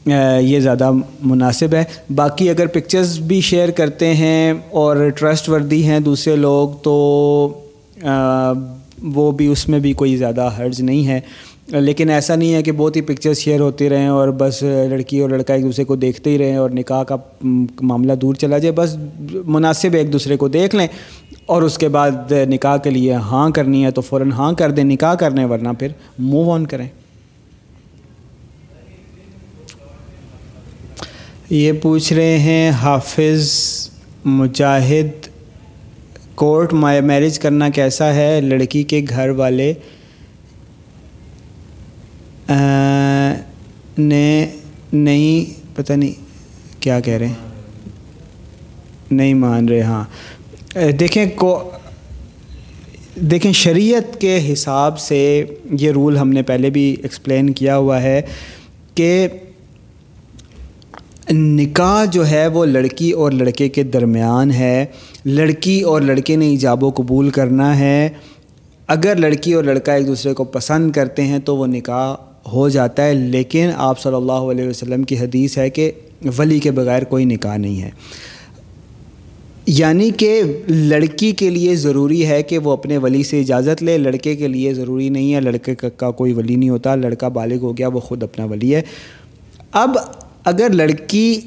یہ 0.06 0.60
زیادہ 0.60 0.90
مناسب 1.22 1.74
ہے۔ 1.74 1.84
باقی 2.14 2.48
اگر 2.50 2.66
پکچرز 2.66 3.18
بھی 3.18 3.40
شیئر 3.40 3.70
کرتے 3.70 4.14
ہیں 4.14 4.52
اور 4.70 5.08
ٹرسٹ 5.16 5.48
وردی 5.48 5.84
ہیں 5.84 6.00
دوسرے 6.00 6.36
لوگ 6.36 6.68
تو 6.82 6.92
وہ 9.14 9.30
بھی 9.32 9.46
اس 9.46 9.68
میں 9.68 9.78
بھی 9.78 9.92
کوئی 9.92 10.16
زیادہ 10.16 10.48
حرج 10.58 10.80
نہیں 10.80 11.06
ہے۔ 11.06 11.20
لیکن 11.70 12.10
ایسا 12.10 12.34
نہیں 12.34 12.54
ہے 12.54 12.62
کہ 12.62 12.72
بہت 12.72 12.96
ہی 12.96 13.00
پکچرز 13.00 13.38
شیئر 13.38 13.60
ہوتی 13.60 13.88
رہیں 13.88 14.06
اور 14.06 14.28
بس 14.28 14.62
لڑکی 14.90 15.18
اور 15.20 15.30
لڑکا 15.30 15.54
ایک 15.54 15.64
دوسرے 15.64 15.84
کو 15.84 15.96
دیکھتے 15.96 16.30
ہی 16.30 16.38
رہیں 16.38 16.56
اور 16.56 16.70
نکاح 16.70 17.02
کا 17.02 17.16
معاملہ 17.80 18.12
دور 18.12 18.34
چلا 18.34 18.58
جائے۔ 18.58 18.72
بس 18.72 18.96
مناسب 19.46 19.94
ایک 19.94 20.12
دوسرے 20.12 20.36
کو 20.36 20.48
دیکھ 20.48 20.74
لیں 20.76 20.86
اور 21.46 21.62
اس 21.62 21.78
کے 21.78 21.88
بعد 21.88 22.32
نکاح 22.48 22.76
کے 22.76 22.90
لیے 22.90 23.12
ہاں 23.12 23.50
کرنی 23.50 23.84
ہے 23.84 23.90
تو 23.90 24.00
فوراً 24.00 24.30
ہاں 24.32 24.52
کر 24.52 24.70
دیں، 24.70 24.84
نکاح 24.84 25.14
کرنے 25.14 25.44
ورنہ 25.44 25.68
پھر 25.78 25.88
موو 26.18 26.50
آن 26.52 26.66
کریں۔ 26.66 26.88
یہ 31.54 31.72
پوچھ 31.72 32.12
رہے 32.12 32.38
ہیں، 32.38 32.70
حافظ 32.70 33.50
مجاہد، 34.24 35.26
کورٹ 36.34 36.72
میرج 36.72 37.38
کرنا 37.38 37.68
کیسا 37.68 38.14
ہے؟ 38.14 38.40
لڑکی 38.40 38.82
کے 38.82 39.02
گھر 39.08 39.28
والے 39.28 39.72
نے 43.98 44.46
نہیں، 44.92 45.60
پتہ 45.76 45.92
نہیں 45.92 46.12
کیا 46.80 47.00
کہہ 47.00 47.14
رہے 47.14 47.26
ہیں۔ 47.26 47.34
نہیں 49.10 49.34
مان 49.34 49.68
رہے 49.68 49.80
ہاں۔ 49.80 50.04
دیکھیں 50.92 51.26
کو، 51.34 51.70
دیکھیں 53.16 53.52
شریعت 53.52 54.20
کے 54.20 54.52
حساب 54.52 54.98
سے 54.98 55.44
یہ 55.80 55.90
رول 55.90 56.16
ہم 56.16 56.30
نے 56.30 56.42
پہلے 56.42 56.70
بھی 56.70 56.96
ایکسپلین 57.02 57.52
کیا 57.52 57.76
ہوا 57.76 58.02
ہے 58.02 58.22
کہ 58.94 59.28
نکاح 61.32 62.04
جو 62.04 62.26
ہے 62.26 62.46
وہ 62.46 62.64
لڑکی 62.64 63.10
اور 63.10 63.32
لڑکے 63.32 63.68
کے 63.68 63.82
درمیان 63.82 64.50
ہے۔ 64.50 64.86
لڑکی 65.24 65.80
اور 65.80 66.00
لڑکے 66.00 66.36
نے 66.36 66.46
ایجاب 66.46 66.84
و 66.84 66.90
قبول 66.90 67.30
کرنا 67.30 67.78
ہے۔ 67.78 68.08
اگر 68.86 69.16
لڑکی 69.16 69.52
اور 69.52 69.64
لڑکا 69.64 69.92
ایک 69.94 70.06
دوسرے 70.06 70.34
کو 70.34 70.44
پسند 70.44 70.92
کرتے 70.92 71.22
ہیں 71.22 71.38
تو 71.38 71.56
وہ 71.56 71.66
نکاح 71.66 72.14
ہو 72.52 72.68
جاتا 72.68 73.06
ہے۔ 73.06 73.14
لیکن 73.14 73.70
آپ 73.76 74.00
صلی 74.00 74.14
اللہ 74.14 74.32
علیہ 74.32 74.68
وسلم 74.68 75.02
کی 75.02 75.18
حدیث 75.18 75.58
ہے 75.58 75.70
کہ 75.70 75.92
ولی 76.38 76.58
کے 76.58 76.70
بغیر 76.70 77.04
کوئی 77.04 77.24
نکاح 77.24 77.56
نہیں 77.56 77.82
ہے۔ 77.82 77.90
یعنی 79.66 80.10
کہ 80.10 80.42
لڑکی 80.68 81.32
کے 81.32 81.50
لیے 81.50 81.76
ضروری 81.76 82.26
ہے 82.26 82.42
کہ 82.42 82.58
وہ 82.58 82.72
اپنے 82.72 82.98
ولی 82.98 83.22
سے 83.22 83.40
اجازت 83.40 83.82
لے۔ 83.82 83.98
لڑکے 83.98 84.36
کے 84.36 84.48
لیے 84.48 84.74
ضروری 84.74 85.08
نہیں 85.08 85.34
ہے۔ 85.34 85.40
لڑکے 85.40 85.74
کا 85.96 86.10
کوئی 86.10 86.32
ولی 86.32 86.56
نہیں 86.56 86.70
ہوتا۔ 86.70 86.94
لڑکا 86.94 87.28
بالغ 87.28 87.56
ہو 87.56 87.76
گیا، 87.78 87.88
وہ 87.88 88.00
خود 88.00 88.22
اپنا 88.22 88.44
ولی 88.44 88.74
ہے۔ 88.74 88.82
اب 89.72 89.96
اگر 90.44 90.68
لڑکی 90.72 91.40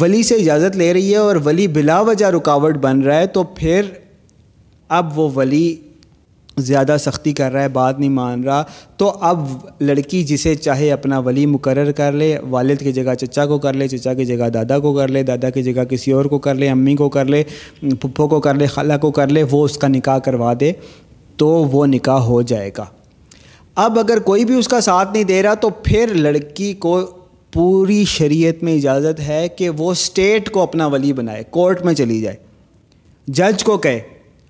ولی 0.00 0.22
سے 0.22 0.34
اجازت 0.34 0.76
لے 0.76 0.92
رہی 0.92 1.10
ہے 1.10 1.16
اور 1.16 1.36
ولی 1.44 1.68
بلا 1.68 2.00
وجہ 2.00 2.26
رکاوٹ 2.26 2.74
بن 2.74 3.00
رہا 3.00 3.18
ہے 3.18 3.26
تو 3.26 3.42
پھر 3.42 3.82
اب 4.88 5.18
وہ 5.18 5.28
ولی 5.34 5.76
زیادہ 6.56 6.96
سختی 7.00 7.32
کر 7.32 7.52
رہا 7.52 7.62
ہے، 7.62 7.68
بات 7.68 7.98
نہیں 7.98 8.10
مان 8.10 8.44
رہا۔ 8.44 8.62
تو 8.96 9.08
اب 9.20 9.46
لڑکی 9.80 10.22
جسے 10.22 10.54
چاہے 10.54 10.92
اپنا 10.92 11.18
ولی 11.18 11.46
مقرر 11.46 11.92
کر 11.92 12.12
لے، 12.12 12.38
والد 12.50 12.78
کی 12.78 12.92
جگہ 12.92 13.14
چچا 13.14 13.46
کو 13.46 13.58
کر 13.58 13.72
لے، 13.72 13.88
چچا 13.88 14.14
کی 14.14 14.24
جگہ 14.24 14.48
دادا 14.48 14.78
کو 14.78 14.94
کر 14.94 15.08
لے، 15.08 15.22
دادا 15.22 15.50
کی 15.50 15.62
جگہ 15.62 15.84
کسی 15.84 16.12
اور 16.12 16.24
کو 16.24 16.38
کر 16.38 16.54
لے، 16.54 16.68
امی 16.68 16.96
کو 16.96 17.08
کر 17.08 17.24
لے، 17.24 17.42
پھپھو 17.80 18.28
کو 18.28 18.40
کر 18.40 18.54
لے، 18.54 18.66
خالہ 18.66 18.94
کو 19.00 19.10
کر 19.10 19.28
لے، 19.28 19.44
وہ 19.50 19.64
اس 19.64 19.78
کا 19.78 19.88
نکاح 19.88 20.18
کروا 20.18 20.52
دے 20.60 20.72
تو 21.36 21.48
وہ 21.48 21.86
نکاح 21.86 22.18
ہو 22.18 22.42
جائے 22.42 22.70
گا۔ 22.78 22.84
اب 23.74 23.98
اگر 23.98 24.18
کوئی 24.18 24.44
بھی 24.44 24.54
اس 24.54 24.68
کا 24.68 24.80
ساتھ 24.80 25.12
نہیں 25.12 25.24
دے 25.24 25.42
رہا 25.42 25.54
تو 25.54 25.70
پھر 25.70 26.10
لڑکی 26.14 26.72
کو 26.72 27.06
پوری 27.54 28.04
شریعت 28.04 28.62
میں 28.62 28.74
اجازت 28.74 29.20
ہے 29.20 29.48
کہ 29.48 29.70
وہ 29.70 29.90
اسٹیٹ 29.90 30.50
کو 30.50 30.62
اپنا 30.62 30.86
ولی 30.86 31.12
بنائے، 31.12 31.42
کورٹ 31.50 31.84
میں 31.84 31.94
چلی 31.94 32.20
جائے۔ 32.20 32.36
جج 33.28 33.64
کو 33.64 33.78
کہے، 33.78 34.00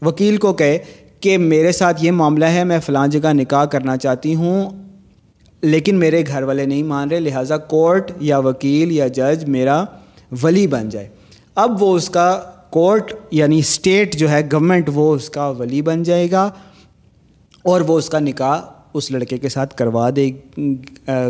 وکیل 0.02 0.36
کو 0.36 0.52
کہے 0.52 0.78
کہ 1.20 1.38
میرے 1.38 1.72
ساتھ 1.72 2.04
یہ 2.04 2.10
معاملہ 2.10 2.44
ہے، 2.44 2.64
میں 2.64 2.78
فلاں 2.86 3.06
جگہ 3.06 3.32
نکاح 3.32 3.64
کرنا 3.64 3.96
چاہتی 3.96 4.34
ہوں، 4.34 4.70
لیکن 5.62 5.96
میرے 5.96 6.24
گھر 6.26 6.42
والے 6.42 6.64
نہیں 6.64 6.82
مان 6.82 7.08
رہے، 7.08 7.20
لہٰذا 7.20 7.56
کورٹ 7.56 8.10
یا 8.20 8.38
وکیل 8.38 8.92
یا 8.92 9.06
جج 9.06 9.44
میرا 9.44 9.84
ولی 10.42 10.66
بن 10.66 10.88
جائے۔ 10.88 11.08
اب 11.54 11.82
وہ 11.82 11.96
اس 11.96 12.10
کا 12.10 12.42
کورٹ 12.70 13.12
یعنی 13.30 13.58
اسٹیٹ 13.58 14.16
جو 14.16 14.30
ہے 14.30 14.40
گورنمنٹ 14.52 14.90
وہ 14.94 15.14
اس 15.14 15.30
کا 15.30 15.48
ولی 15.48 15.82
بن 15.82 16.02
جائے 16.02 16.30
گا 16.30 16.50
اور 17.62 17.80
وہ 17.80 17.98
اس 17.98 18.08
کا 18.10 18.18
نکاح 18.18 18.60
اس 18.94 19.10
لڑکے 19.10 19.38
کے 19.38 19.48
ساتھ 19.48 19.74
کروا 19.74 20.10
دے 20.16 20.30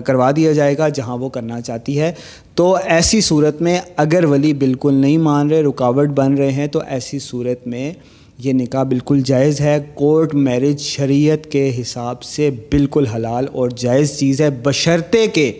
کروا 0.04 0.30
دیا 0.36 0.52
جائے 0.52 0.78
گا 0.78 0.88
جہاں 0.88 1.16
وہ 1.16 1.28
کرنا 1.28 1.60
چاہتی 1.60 2.00
ہے۔ 2.00 2.12
تو 2.54 2.76
ایسی 2.84 3.20
صورت 3.20 3.62
میں 3.62 3.80
اگر 3.96 4.24
ولی 4.24 4.52
بالکل 4.52 4.94
نہیں 4.94 5.18
مان 5.18 5.50
رہے، 5.50 5.62
رکاوٹ 5.62 6.08
بن 6.08 6.34
رہے 6.34 6.52
ہیں، 6.52 6.66
تو 6.66 6.80
ایسی 6.88 7.18
صورت 7.18 7.66
میں 7.66 7.92
یہ 8.38 8.52
نکاح 8.52 8.82
بالکل 8.82 9.20
جائز 9.20 9.60
ہے۔ 9.60 9.78
کورٹ 9.94 10.34
میرج 10.34 10.80
شریعت 10.80 11.46
کے 11.46 11.80
حساب 11.80 12.22
سے 12.22 12.50
بالکل 12.50 13.06
حلال 13.06 13.46
اور 13.52 13.68
جائز 13.68 14.18
چیز 14.18 14.40
ہے۔ 14.40 14.50
بشرطے 14.50 15.26
کہ 15.26 15.52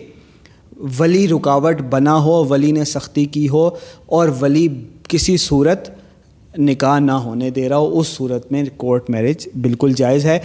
ولی 0.99 1.27
رکاوٹ 1.27 1.81
بنا 1.81 2.17
ہو، 2.17 2.45
ولی 2.45 2.71
نے 2.71 2.83
سختی 2.83 3.25
کی 3.25 3.49
ہو 3.49 3.69
اور 4.05 4.29
ولی 4.41 4.67
کسی 5.07 5.37
صورت 5.37 5.89
نکاح 6.57 6.99
نہ 6.99 7.11
ہونے 7.11 7.49
دے 7.49 7.69
رہا 7.69 7.77
ہو، 7.77 7.99
اس 7.99 8.07
صورت 8.07 8.51
میں 8.51 8.63
کورٹ 8.77 9.09
میرج 9.09 9.47
بالکل 9.61 9.93
جائز 9.93 10.25
ہے۔ 10.25 10.39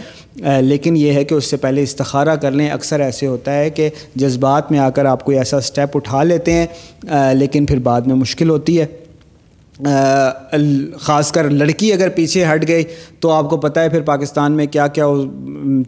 لیکن 0.60 0.96
یہ 0.96 1.12
ہے 1.12 1.24
کہ 1.24 1.34
اس 1.34 1.44
سے 1.44 1.56
پہلے 1.56 1.82
استخارہ 1.82 2.36
کر 2.36 2.50
لیں۔ 2.50 2.70
اکثر 2.70 3.00
ایسے 3.00 3.26
ہوتا 3.26 3.58
ہے 3.58 3.70
کہ 3.70 3.88
جذبات 4.14 4.70
میں 4.70 4.78
آ 4.78 4.90
کر 4.90 5.04
آپ 5.04 5.24
کوئی 5.24 5.38
ایسا 5.38 5.60
سٹیپ 5.60 5.96
اٹھا 5.96 6.22
لیتے 6.22 6.52
ہیں 6.52 6.66
لیکن 7.34 7.66
پھر 7.66 7.78
بعد 7.78 8.00
میں 8.00 8.14
مشکل 8.14 8.50
ہوتی 8.50 8.80
ہے۔ 8.80 8.86
خاص 11.00 11.30
کر 11.32 11.48
لڑکی 11.50 11.92
اگر 11.92 12.08
پیچھے 12.08 12.44
ہٹ 12.44 12.66
گئی 12.68 12.84
تو 13.20 13.30
آپ 13.30 13.48
کو 13.50 13.56
پتہ 13.56 13.80
ہے 13.80 13.88
پھر 13.88 14.00
پاکستان 14.02 14.52
میں 14.52 14.66
کیا 14.66 14.86
کیا 14.86 15.06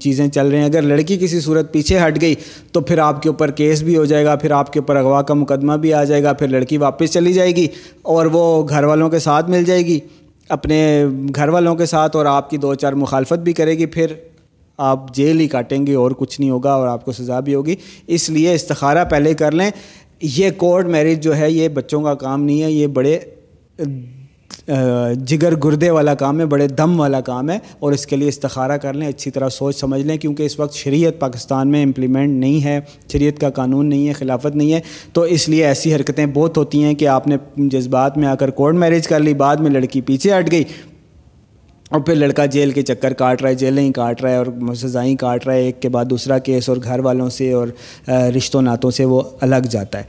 چیزیں 0.00 0.26
چل 0.28 0.46
رہی 0.46 0.58
ہیں۔ 0.58 0.64
اگر 0.64 0.82
لڑکی 0.82 1.16
کسی 1.18 1.40
صورت 1.40 1.72
پیچھے 1.72 1.98
ہٹ 1.98 2.20
گئی 2.20 2.34
تو 2.72 2.80
پھر 2.80 2.98
آپ 2.98 3.22
کے 3.22 3.28
اوپر 3.28 3.50
کیس 3.50 3.82
بھی 3.82 3.96
ہو 3.96 4.04
جائے 4.04 4.24
گا، 4.24 4.36
پھر 4.36 4.50
آپ 4.50 4.72
کے 4.72 4.78
اوپر 4.80 4.96
اغوا 4.96 5.22
کا 5.22 5.34
مقدمہ 5.34 5.72
بھی 5.72 5.92
آ 5.92 6.02
جائے 6.04 6.22
گا، 6.22 6.32
پھر 6.32 6.48
لڑکی 6.48 6.76
واپس 6.76 7.12
چلی 7.12 7.32
جائے 7.32 7.54
گی 7.56 7.66
اور 8.02 8.26
وہ 8.26 8.68
گھر 8.68 8.84
والوں 8.84 9.10
کے 9.10 9.18
ساتھ 9.18 9.50
مل 9.50 9.64
جائے 9.64 9.86
گی، 9.86 9.98
اپنے 10.48 11.04
گھر 11.34 11.48
والوں 11.48 11.74
کے 11.76 11.86
ساتھ 11.86 12.16
اور 12.16 12.26
آپ 12.26 12.50
کی 12.50 12.56
دو 12.56 12.74
چار 12.74 12.92
مخالفت 12.92 13.38
بھی 13.38 13.52
کرے 13.52 13.78
گی۔ 13.78 13.86
پھر 13.86 14.14
آپ 14.78 15.14
جیل 15.14 15.40
ہی 15.40 15.46
کاٹیں 15.48 15.86
گے، 15.86 15.94
اور 15.94 16.10
کچھ 16.10 16.40
نہیں 16.40 16.50
ہوگا 16.50 16.72
اور 16.72 16.88
آپ 16.88 17.04
کو 17.04 17.12
سزا 17.12 17.40
بھی 17.40 17.54
ہوگی۔ 17.54 17.74
اس 18.06 18.28
لیے 18.30 18.54
استخارہ 18.54 19.04
پہلے 19.04 19.34
کر 19.34 19.52
لیں۔ 19.52 19.70
یہ 20.22 20.50
کورٹ 20.56 20.86
میرج 20.86 21.22
جو 21.24 21.36
ہے، 21.36 21.50
یہ 21.50 21.68
بچوں 21.68 22.02
کا 22.02 22.14
کام 22.14 22.44
نہیں 22.44 22.62
ہے، 22.62 22.70
یہ 22.70 22.86
بڑے 22.86 23.18
جگر 25.26 25.54
گردے 25.56 25.88
والا 25.90 26.14
کام 26.14 26.40
ہے، 26.40 26.46
بڑے 26.46 26.66
دم 26.68 26.98
والا 27.00 27.20
کام 27.20 27.50
ہے، 27.50 27.58
اور 27.78 27.92
اس 27.92 28.06
کے 28.06 28.16
لیے 28.16 28.28
استخارہ 28.28 28.76
کر 28.76 28.92
لیں، 28.94 29.08
اچھی 29.08 29.30
طرح 29.30 29.48
سوچ 29.48 29.76
سمجھ 29.76 30.00
لیں، 30.02 30.16
کیونکہ 30.16 30.42
اس 30.42 30.58
وقت 30.60 30.74
شریعت 30.74 31.18
پاکستان 31.20 31.70
میں 31.70 31.82
امپلیمنٹ 31.82 32.38
نہیں 32.40 32.64
ہے، 32.64 32.78
شریعت 33.12 33.40
کا 33.40 33.50
قانون 33.50 33.88
نہیں 33.88 34.08
ہے، 34.08 34.12
خلافت 34.12 34.56
نہیں 34.56 34.72
ہے، 34.72 34.80
تو 35.12 35.22
اس 35.22 35.48
لیے 35.48 35.64
ایسی 35.66 35.94
حرکتیں 35.94 36.24
بہت 36.26 36.56
ہوتی 36.56 36.82
ہیں 36.84 36.94
کہ 36.94 37.08
آپ 37.08 37.28
نے 37.28 37.36
جذبات 37.56 38.18
میں 38.18 38.28
آ 38.28 38.34
کر 38.34 38.50
کورٹ 38.50 38.74
میرج 38.74 39.08
کر 39.08 39.20
لی، 39.20 39.34
بعد 39.34 39.56
میں 39.56 39.70
لڑکی 39.70 40.00
پیچھے 40.00 40.38
ہٹ 40.38 40.50
گئی، 40.52 40.64
اور 41.90 42.00
پھر 42.00 42.14
لڑکا 42.14 42.46
جیل 42.46 42.70
کے 42.70 42.82
چکر 42.82 43.12
کاٹ 43.12 43.42
رہا 43.42 43.50
ہے، 43.50 43.54
جیلیں 43.54 43.82
ہی 43.84 43.92
کاٹ 43.92 44.22
رہا 44.22 44.30
ہے، 44.30 44.36
اور 44.36 44.74
سزائیں 44.74 45.16
کاٹ 45.16 45.46
رہا 45.46 45.54
ہے، 45.54 45.62
ایک 45.62 45.82
کے 45.82 45.88
بعد 45.88 46.04
دوسرا 46.04 46.38
کیس، 46.38 46.68
اور 46.68 46.76
گھر 46.84 46.98
والوں 46.98 47.30
سے 47.30 47.52
اور 47.52 47.68
رشتوں 48.36 48.62
ناتوں 48.62 48.90
سے 48.90 49.04
وہ 49.04 49.22
الگ 49.40 49.66
جاتا 49.70 49.98
ہے۔ 49.98 50.04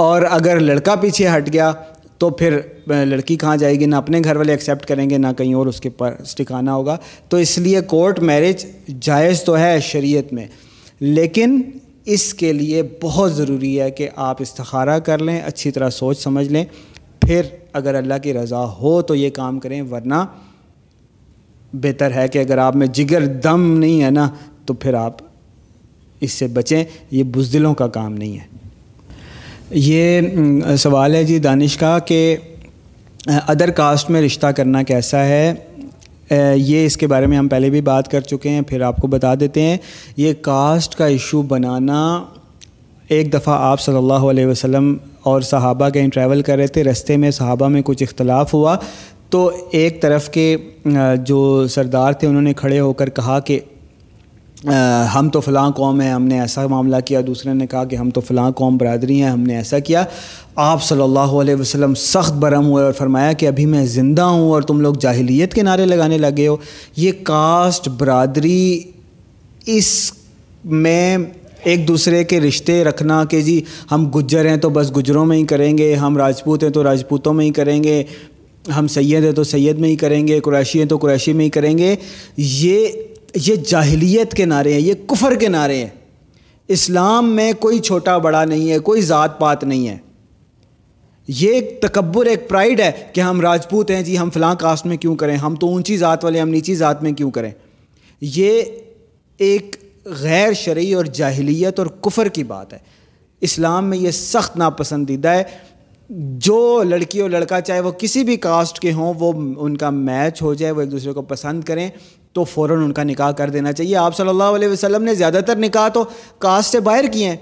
اور 0.00 0.22
اگر 0.30 0.60
لڑکا 0.60 0.94
پیچھے 0.94 1.28
ہٹ 1.28 1.52
گیا 1.52 1.72
تو 2.20 2.30
پھر 2.30 2.58
لڑکی 2.86 3.36
کہاں 3.36 3.56
جائے 3.56 3.80
گی؟ 3.80 3.86
نہ 3.86 3.96
اپنے 3.96 4.20
گھر 4.24 4.36
والے 4.36 4.52
ایکسیپٹ 4.52 4.86
کریں 4.86 5.10
گے، 5.10 5.18
نہ 5.18 5.26
کہیں 5.38 5.54
اور 5.54 5.66
اس 5.66 5.80
کے 5.80 5.90
پر 5.90 6.14
ٹھکانا 6.36 6.74
ہوگا۔ 6.74 6.96
تو 7.28 7.36
اس 7.36 7.58
لیے 7.58 7.80
کورٹ 7.80 8.20
میرج 8.20 8.66
جائز 9.00 9.42
تو 9.42 9.58
ہے 9.58 9.80
شریعت 9.80 10.32
میں، 10.32 10.46
لیکن 11.00 11.62
اس 12.04 12.34
کے 12.34 12.52
لیے 12.52 12.82
بہت 13.00 13.32
ضروری 13.34 13.80
ہے 13.80 13.90
کہ 13.90 14.08
آپ 14.16 14.36
استخارہ 14.38 14.98
کر 14.98 15.18
لیں، 15.18 15.40
اچھی 15.40 15.70
طرح 15.70 15.90
سوچ 15.90 16.18
سمجھ 16.18 16.48
لیں۔ 16.48 16.64
پھر 17.20 17.42
اگر 17.72 17.94
اللہ 17.94 18.14
کی 18.22 18.34
رضا 18.34 18.64
ہو 18.64 19.02
تو 19.02 19.14
یہ 19.14 19.30
کام 19.30 19.58
کریں، 19.60 19.82
ورنہ 19.82 20.26
بہتر 21.72 22.12
ہے 22.14 22.28
کہ 22.28 22.38
اگر 22.38 22.58
آپ 22.58 22.76
میں 22.76 22.86
جگر 22.86 23.26
دم 23.26 23.78
نہیں 23.78 24.02
ہے 24.02 24.10
نا، 24.10 24.28
تو 24.66 24.74
پھر 24.74 24.94
آپ 24.94 25.16
اس 26.20 26.32
سے 26.32 26.46
بچیں۔ 26.46 26.84
یہ 27.10 27.22
بزدلوں 27.22 27.74
کا 27.74 27.86
کام 27.86 28.14
نہیں 28.14 28.38
ہے۔ 28.38 28.69
یہ 29.70 30.20
سوال 30.78 31.14
ہے 31.14 31.22
جی 31.24 31.38
دانش 31.38 31.76
کا 31.76 31.98
کہ 31.98 32.36
ادر 33.26 33.70
کاسٹ 33.70 34.10
میں 34.10 34.22
رشتہ 34.22 34.46
کرنا 34.46 34.82
کیسا 34.82 35.24
ہے؟ 35.24 35.52
یہ 36.56 36.84
اس 36.86 36.96
کے 36.96 37.06
بارے 37.06 37.26
میں 37.26 37.38
ہم 37.38 37.48
پہلے 37.48 37.70
بھی 37.70 37.80
بات 37.80 38.08
کر 38.10 38.20
چکے 38.20 38.48
ہیں، 38.48 38.60
پھر 38.62 38.80
آپ 38.80 38.96
کو 38.96 39.08
بتا 39.08 39.34
دیتے 39.40 39.62
ہیں۔ 39.62 39.76
یہ 40.16 40.32
کاسٹ 40.40 40.94
کا 40.94 41.06
ایشو 41.06 41.42
بنانا 41.42 42.02
ایک 43.08 43.32
دفعہ 43.32 43.58
آپ 43.60 43.80
صلی 43.80 43.96
اللہ 43.96 44.28
علیہ 44.32 44.46
وسلم 44.46 44.96
اور 45.22 45.40
صحابہ 45.40 45.88
کہیں 45.88 46.08
ٹریول 46.08 46.42
کر 46.42 46.56
رہے 46.56 46.66
تھے، 46.66 46.84
رستے 46.84 47.16
میں 47.16 47.30
صحابہ 47.30 47.68
میں 47.68 47.82
کچھ 47.84 48.02
اختلاف 48.02 48.54
ہوا۔ 48.54 48.76
تو 49.30 49.50
ایک 49.70 50.00
طرف 50.02 50.28
کے 50.30 50.56
جو 51.24 51.66
سردار 51.70 52.12
تھے، 52.12 52.28
انہوں 52.28 52.42
نے 52.42 52.52
کھڑے 52.52 52.80
ہو 52.80 52.92
کر 52.92 53.10
کہا 53.10 53.38
کہ 53.40 53.58
ہم 55.14 55.28
تو 55.28 55.40
فلاں 55.40 55.70
قوم 55.70 56.00
ہیں، 56.00 56.12
ہم 56.12 56.24
نے 56.24 56.40
ایسا 56.40 56.66
معاملہ 56.66 56.96
کیا، 57.04 57.20
دوسرے 57.26 57.52
نے 57.52 57.66
کہا 57.66 57.84
کہ 57.84 57.96
ہم 57.96 58.10
تو 58.10 58.20
فلاں 58.20 58.50
قوم 58.50 58.76
برادری 58.76 59.22
ہیں، 59.22 59.30
ہم 59.30 59.40
نے 59.40 59.56
ایسا 59.56 59.78
کیا۔ 59.78 60.04
آپ 60.56 60.82
صلی 60.84 61.02
اللہ 61.02 61.18
علیہ 61.18 61.54
وسلم 61.54 61.94
سخت 61.94 62.32
برہم 62.32 62.66
ہوئے 62.66 62.84
اور 62.84 62.92
فرمایا 62.92 63.32
کہ 63.32 63.46
ابھی 63.46 63.66
میں 63.66 63.86
زندہ 63.86 64.22
ہوں 64.22 64.50
اور 64.50 64.62
تم 64.62 64.80
لوگ 64.80 64.94
جاہلیت 64.94 65.54
کے 65.54 65.62
نعرے 65.62 65.86
لگانے 65.86 66.18
لگے 66.18 66.48
ہو۔ 66.48 66.56
یہ 66.96 67.12
کاسٹ 67.22 67.88
برادری 67.88 68.82
اس 69.66 70.12
میں 70.64 71.18
ایک 71.64 71.88
دوسرے 71.88 72.24
کے 72.24 72.40
رشتے 72.40 72.84
رکھنا 72.84 73.24
کہ 73.24 73.40
جی 73.40 73.62
ہم 73.92 74.10
گجر 74.10 74.48
ہیں 74.48 74.56
تو 74.56 74.70
بس 74.70 74.96
گجروں 74.96 75.26
میں 75.26 75.36
ہی 75.36 75.46
کریں 75.46 75.78
گے، 75.78 75.94
ہم 75.94 76.16
راجپوت 76.16 76.62
ہیں 76.62 76.70
تو 76.70 76.84
راجپوتوں 76.84 77.34
میں 77.34 77.44
ہی 77.44 77.50
کریں 77.50 77.84
گے، 77.84 78.02
ہم 78.76 78.88
سید 78.88 79.24
ہیں 79.24 79.32
تو 79.32 79.44
سید 79.44 79.78
میں 79.78 79.88
ہی 79.88 79.96
کریں 79.96 80.28
گے، 80.28 80.40
قریشی 80.40 80.78
ہیں 80.78 80.86
تو 80.86 80.96
قریشی 80.96 81.32
میں 81.32 81.44
ہی 81.44 81.50
کریں 81.50 81.78
گے۔ 81.78 81.96
یہ 82.36 82.88
یہ 83.34 83.56
جاہلیت 83.56 84.32
کے 84.32 84.44
نعرے 84.44 84.72
ہیں، 84.72 84.80
یہ 84.80 84.94
کفر 85.06 85.34
کے 85.34 85.48
نعرے 85.48 85.76
ہیں۔ 85.76 85.88
اسلام 86.68 87.30
میں 87.36 87.52
کوئی 87.52 87.78
چھوٹا 87.78 88.18
بڑا 88.18 88.44
نہیں 88.44 88.70
ہے، 88.70 88.78
کوئی 88.78 89.02
ذات 89.02 89.38
پات 89.38 89.64
نہیں 89.64 89.88
ہے۔ 89.88 89.98
یہ 91.28 91.50
ایک 91.50 91.80
تکبر، 91.82 92.26
ایک 92.26 92.48
پرائڈ 92.48 92.80
ہے 92.80 92.90
کہ 93.12 93.20
ہم 93.20 93.40
راجپوت 93.40 93.90
ہیں 93.90 94.02
جی 94.02 94.18
ہم 94.18 94.30
فلاں 94.30 94.54
کاسٹ 94.54 94.86
میں 94.86 94.96
کیوں 94.96 95.16
کریں؟ 95.16 95.36
ہم 95.36 95.54
تو 95.54 95.66
اونچی 95.66 95.96
ذات 95.96 96.24
والے 96.24 96.40
ہم 96.40 96.48
نیچی 96.48 96.74
ذات 96.74 97.02
میں 97.02 97.12
کیوں 97.12 97.30
کریں؟ 97.30 97.50
یہ 98.20 98.62
ایک 99.38 99.76
غیر 100.04 100.52
شرعی 100.52 100.94
اور 100.94 101.04
جاہلیت 101.04 101.78
اور 101.78 101.86
کفر 101.86 102.28
کی 102.28 102.44
بات 102.44 102.72
ہے۔ 102.72 102.78
اسلام 103.40 103.90
میں 103.90 103.98
یہ 103.98 104.10
سخت 104.10 104.56
ناپسندیدہ 104.56 105.28
ہے۔ 105.28 105.42
جو 106.18 106.82
لڑکی 106.82 107.20
اور 107.20 107.30
لڑکا 107.30 107.60
چاہے 107.60 107.80
وہ 107.80 107.90
کسی 107.90 108.24
بھی 108.24 108.36
کاسٹ 108.36 108.78
کے 108.78 108.92
ہوں، 108.92 109.14
وہ 109.18 109.32
ان 109.56 109.76
کا 109.76 109.90
میچ 109.90 110.42
ہو 110.42 110.54
جائے، 110.54 110.72
وہ 110.72 110.80
ایک 110.80 110.90
دوسرے 110.90 111.12
کو 111.12 111.22
پسند 111.22 111.64
کریں، 111.64 111.90
تو 112.32 112.44
فوراً 112.44 112.82
ان 112.82 112.92
کا 112.92 113.02
نکاح 113.02 113.30
کر 113.30 113.50
دینا 113.50 113.72
چاہیے۔ 113.72 113.96
آپ 113.96 114.16
صلی 114.16 114.28
اللہ 114.28 114.44
علیہ 114.44 114.68
وسلم 114.68 115.02
نے 115.02 115.14
زیادہ 115.14 115.40
تر 115.46 115.56
نکاح 115.56 115.88
تو 115.88 116.04
کاسٹ 116.38 116.72
سے 116.72 116.80
باہر 116.80 117.04
کیے 117.12 117.28
ہیں۔ 117.28 117.36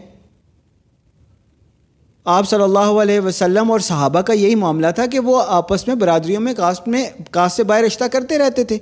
آپ 2.24 2.48
صلی 2.48 2.62
اللہ 2.62 2.78
علیہ 2.78 3.20
وسلم 3.20 3.70
اور 3.72 3.80
صحابہ 3.80 4.20
کا 4.20 4.32
یہی 4.32 4.54
معاملہ 4.54 4.86
تھا 4.94 5.06
کہ 5.06 5.18
وہ 5.18 5.42
آپس 5.46 5.86
میں، 5.88 5.94
برادریوں 5.94 6.40
میں، 6.40 6.54
کاسٹ 6.54 6.88
میں، 6.88 7.04
کاسٹ 7.30 7.56
سے 7.56 7.64
باہر 7.64 7.82
رشتہ 7.82 8.04
کرتے 8.04 8.38
رہتے 8.38 8.64
تھے۔ 8.64 8.78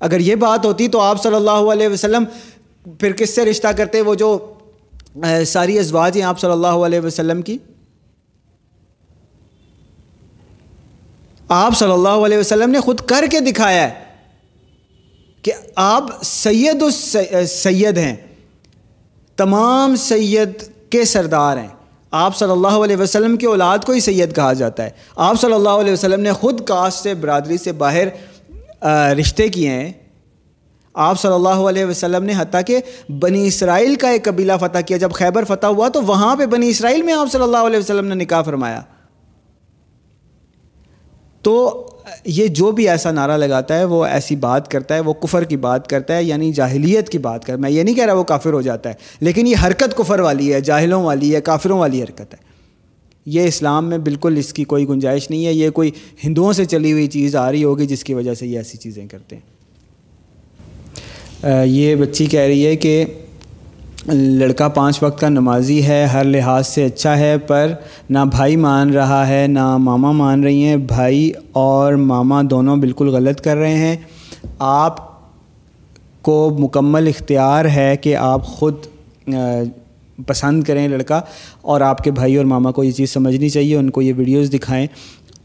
اگر 0.00 0.20
یہ 0.20 0.34
بات 0.34 0.66
ہوتی 0.66 0.88
تو 0.88 1.00
آپ 1.00 1.22
صلی 1.22 1.34
اللہ 1.34 1.72
علیہ 1.72 1.88
وسلم 1.88 2.24
پھر 3.00 3.12
کس 3.12 3.34
سے 3.34 3.44
رشتہ 3.44 3.68
کرتے؟ 3.68 4.00
وہ 4.00 4.14
جو 4.14 4.54
ساری 5.46 5.78
ازواج 5.78 6.16
ہیں 6.16 6.24
آپ 6.24 6.40
صلی 6.40 6.50
اللہ 6.50 6.86
علیہ 6.86 7.00
وسلم 7.00 7.42
کی۔ 7.42 7.58
آپ 11.52 11.76
صلی 11.76 11.92
اللہ 11.92 12.08
علیہ 12.08 12.38
وسلم 12.38 12.70
نے 12.70 12.80
خود 12.80 13.00
کر 13.00 13.24
کے 13.30 13.40
دکھایا 13.40 13.82
ہے 13.82 13.94
کہ 15.42 15.52
آپ 15.76 16.22
سید 16.22 16.82
سید 17.48 17.98
ہیں۔ 17.98 18.16
تمام 19.36 19.96
سید 19.96 20.62
کے 20.90 21.04
سردار 21.04 21.56
ہیں۔ 21.56 21.68
آپ 22.10 22.36
صلی 22.36 22.50
اللہ 22.50 22.76
علیہ 22.84 22.96
وسلم 22.96 23.36
کی 23.36 23.46
اولاد 23.46 23.78
کو 23.78 23.92
ہی 23.92 24.00
سید 24.00 24.34
کہا 24.36 24.52
جاتا 24.52 24.84
ہے۔ 24.84 24.90
آپ 25.16 25.40
صلی 25.40 25.52
اللہ 25.52 25.68
علیہ 25.68 25.92
وسلم 25.92 26.20
نے 26.20 26.32
خود 26.32 26.64
کاسٹ 26.64 27.02
سے، 27.02 27.14
برادری 27.14 27.56
سے 27.56 27.72
باہر 27.72 28.06
رشتے 29.20 29.48
کیے 29.48 29.70
ہیں۔ 29.70 29.92
آپ 30.94 31.20
صلی 31.20 31.32
اللہ 31.32 31.66
علیہ 31.70 31.84
وسلم 31.84 32.24
نے 32.24 32.32
حتیٰ 32.36 32.60
کہ 32.66 32.80
بنی 33.08 33.46
اسرائیل 33.46 33.94
کا 33.94 34.10
ایک 34.10 34.24
قبیلہ 34.24 34.52
فتح 34.60 34.78
کیا۔ 34.78 34.96
جب 34.96 35.12
خیبر 35.12 35.44
فتح 35.44 35.66
ہوا 35.66 35.88
تو 35.88 36.02
وہاں 36.02 36.36
پہ 36.36 36.46
بنی 36.46 36.68
اسرائیل 36.68 37.02
میں 37.02 37.14
آپ 37.14 37.32
صلی 37.32 37.42
اللہ 37.42 37.66
علیہ 37.66 37.78
وسلم 37.78 38.06
نے 38.06 38.14
نکاح 38.14 38.42
فرمایا۔ 38.42 38.80
تو 41.42 41.86
یہ 42.24 42.46
جو 42.46 42.70
بھی 42.70 42.88
ایسا 42.88 43.10
نعرہ 43.10 43.36
لگاتا 43.36 43.78
ہے 43.78 43.84
وہ 43.84 44.04
ایسی 44.04 44.36
بات 44.36 44.70
کرتا 44.70 44.94
ہے، 44.94 45.00
وہ 45.00 45.12
کفر 45.12 45.44
کی 45.44 45.56
بات 45.56 45.88
کرتا 45.88 46.16
ہے 46.16 46.22
یعنی 46.24 46.52
جاہلیت 46.52 47.08
کی 47.08 47.18
بات 47.18 47.44
کرتا 47.44 47.52
ہے۔ 47.52 47.58
میں 47.58 47.70
یہ 47.70 47.82
نہیں 47.82 47.94
کہہ 47.94 48.04
رہا 48.04 48.14
وہ 48.14 48.24
کافر 48.24 48.52
ہو 48.52 48.60
جاتا 48.62 48.88
ہے، 48.88 48.94
لیکن 49.20 49.46
یہ 49.46 49.56
حرکت 49.66 49.96
کفر 49.96 50.20
والی 50.20 50.52
ہے، 50.52 50.60
جاہلوں 50.60 51.02
والی 51.04 51.34
ہے، 51.34 51.40
کافروں 51.40 51.78
والی 51.78 52.02
حرکت 52.02 52.34
ہے۔ 52.34 52.48
یہ 53.26 53.46
اسلام 53.46 53.88
میں 53.88 53.98
بالکل 53.98 54.36
اس 54.36 54.52
کی 54.52 54.64
کوئی 54.64 54.88
گنجائش 54.88 55.30
نہیں 55.30 55.46
ہے، 55.46 55.52
یہ 55.52 55.70
کوئی 55.70 55.90
ہندوؤں 56.24 56.52
سے 56.52 56.64
چلی 56.64 56.92
ہوئی 56.92 57.06
چیز 57.06 57.36
آ 57.36 57.50
رہی 57.52 57.64
ہوگی 57.64 57.86
جس 57.86 58.04
کی 58.04 58.14
وجہ 58.14 58.34
سے 58.34 58.46
یہ 58.46 58.56
ایسی 58.58 58.78
چیزیں 58.78 59.06
کرتے 59.06 59.36
ہیں۔ 59.36 59.42
یہ 61.66 61.94
بچی 61.94 62.26
کہہ 62.26 62.40
رہی 62.40 62.66
ہے 62.66 62.76
کہ 62.76 63.04
لڑکا 64.06 64.68
پانچ 64.68 65.02
وقت 65.02 65.20
کا 65.20 65.28
نمازی 65.28 65.82
ہے، 65.86 66.04
ہر 66.04 66.24
لحاظ 66.24 66.66
سے 66.66 66.84
اچھا 66.84 67.16
ہے، 67.18 67.36
پر 67.38 67.72
نہ 68.10 68.18
بھائی 68.30 68.56
مان 68.56 68.90
رہا 68.90 69.26
ہے، 69.28 69.46
نہ 69.46 69.76
ماما 69.76 70.12
مان 70.12 70.44
رہی 70.44 70.64
ہیں۔ 70.64 70.76
بھائی 70.76 71.30
اور 71.52 71.94
ماما 71.94 72.40
دونوں 72.50 72.76
بالکل 72.76 73.08
غلط 73.08 73.40
کر 73.40 73.56
رہے 73.56 73.74
ہیں۔ 73.74 73.96
آپ 74.58 75.08
کو 76.22 76.56
مکمل 76.58 77.08
اختیار 77.08 77.64
ہے 77.64 77.94
کہ 77.96 78.16
آپ 78.16 78.46
خود 78.46 78.86
پسند 80.26 80.62
کریں 80.62 80.86
لڑکا، 80.88 81.20
اور 81.62 81.80
آپ 81.80 82.04
کے 82.04 82.10
بھائی 82.10 82.36
اور 82.36 82.44
ماما 82.44 82.70
کو 82.70 82.84
یہ 82.84 82.90
چیز 82.90 83.10
سمجھنی 83.10 83.48
چاہیے، 83.48 83.76
ان 83.76 83.90
کو 83.90 84.02
یہ 84.02 84.12
ویڈیوز 84.16 84.52
دکھائیں، 84.52 84.86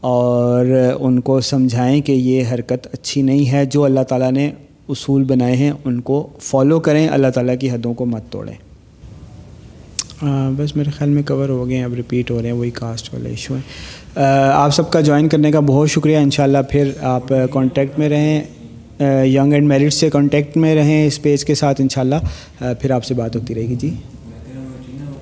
اور 0.00 0.66
ان 1.00 1.20
کو 1.20 1.40
سمجھائیں 1.40 2.00
کہ 2.00 2.12
یہ 2.12 2.44
حرکت 2.52 2.86
اچھی 2.92 3.22
نہیں 3.22 3.50
ہے، 3.52 3.64
جو 3.64 3.84
اللہ 3.84 4.00
تعالیٰ 4.00 4.32
نے 4.32 4.50
اصول 4.88 5.24
بنائے 5.24 5.56
ہیں، 5.56 5.72
ان 5.84 6.00
کو 6.00 6.26
فالو 6.40 6.80
کریں، 6.80 7.08
اللہ 7.08 7.26
تعالیٰ 7.34 7.54
کی 7.60 7.70
حدوں 7.70 7.94
کو 7.94 8.06
مت 8.06 8.22
توڑیں۔ 8.30 8.54
بس 10.56 10.76
میرے 10.76 10.90
خیال 10.90 11.10
میں 11.10 11.22
کور 11.22 11.48
ہو 11.48 11.68
گئے 11.68 11.76
ہیں، 11.76 11.84
اب 11.84 11.94
ریپیٹ 11.94 12.30
ہو 12.30 12.38
رہے 12.38 12.48
ہیں، 12.48 12.56
وہی 12.56 12.70
کاسٹ 12.70 13.14
والا 13.14 13.28
ایشو 13.28 13.56
ہے 13.56 13.60
آپ 14.52 14.70
سب 14.70 14.90
کا 14.90 15.00
جوائن 15.00 15.28
کرنے 15.28 15.50
کا 15.52 15.60
بہت 15.60 15.90
شکریہ۔ 15.90 16.16
انشاءاللہ 16.16 16.58
پھر 16.70 16.90
آپ 17.00 17.28
کانٹیکٹ 17.28 17.98
میں 17.98 18.08
رہیں 18.08 18.42
ینگ 19.24 19.52
اینڈ 19.52 19.68
میرٹ 19.68 19.92
سے 19.92 20.10
کانٹیکٹ 20.10 20.56
میں 20.56 20.74
رہیں 20.74 21.06
اس 21.06 21.22
پیج 21.22 21.44
کے 21.44 21.54
ساتھ، 21.54 21.80
انشاءاللہ 21.80 22.64
پھر 22.80 22.90
آپ 22.90 23.04
سے 23.04 23.14
بات 23.14 23.36
ہوتی 23.36 23.54
رہے 23.54 23.62
گی۔ 23.62 23.74
جی۔ 23.74 23.94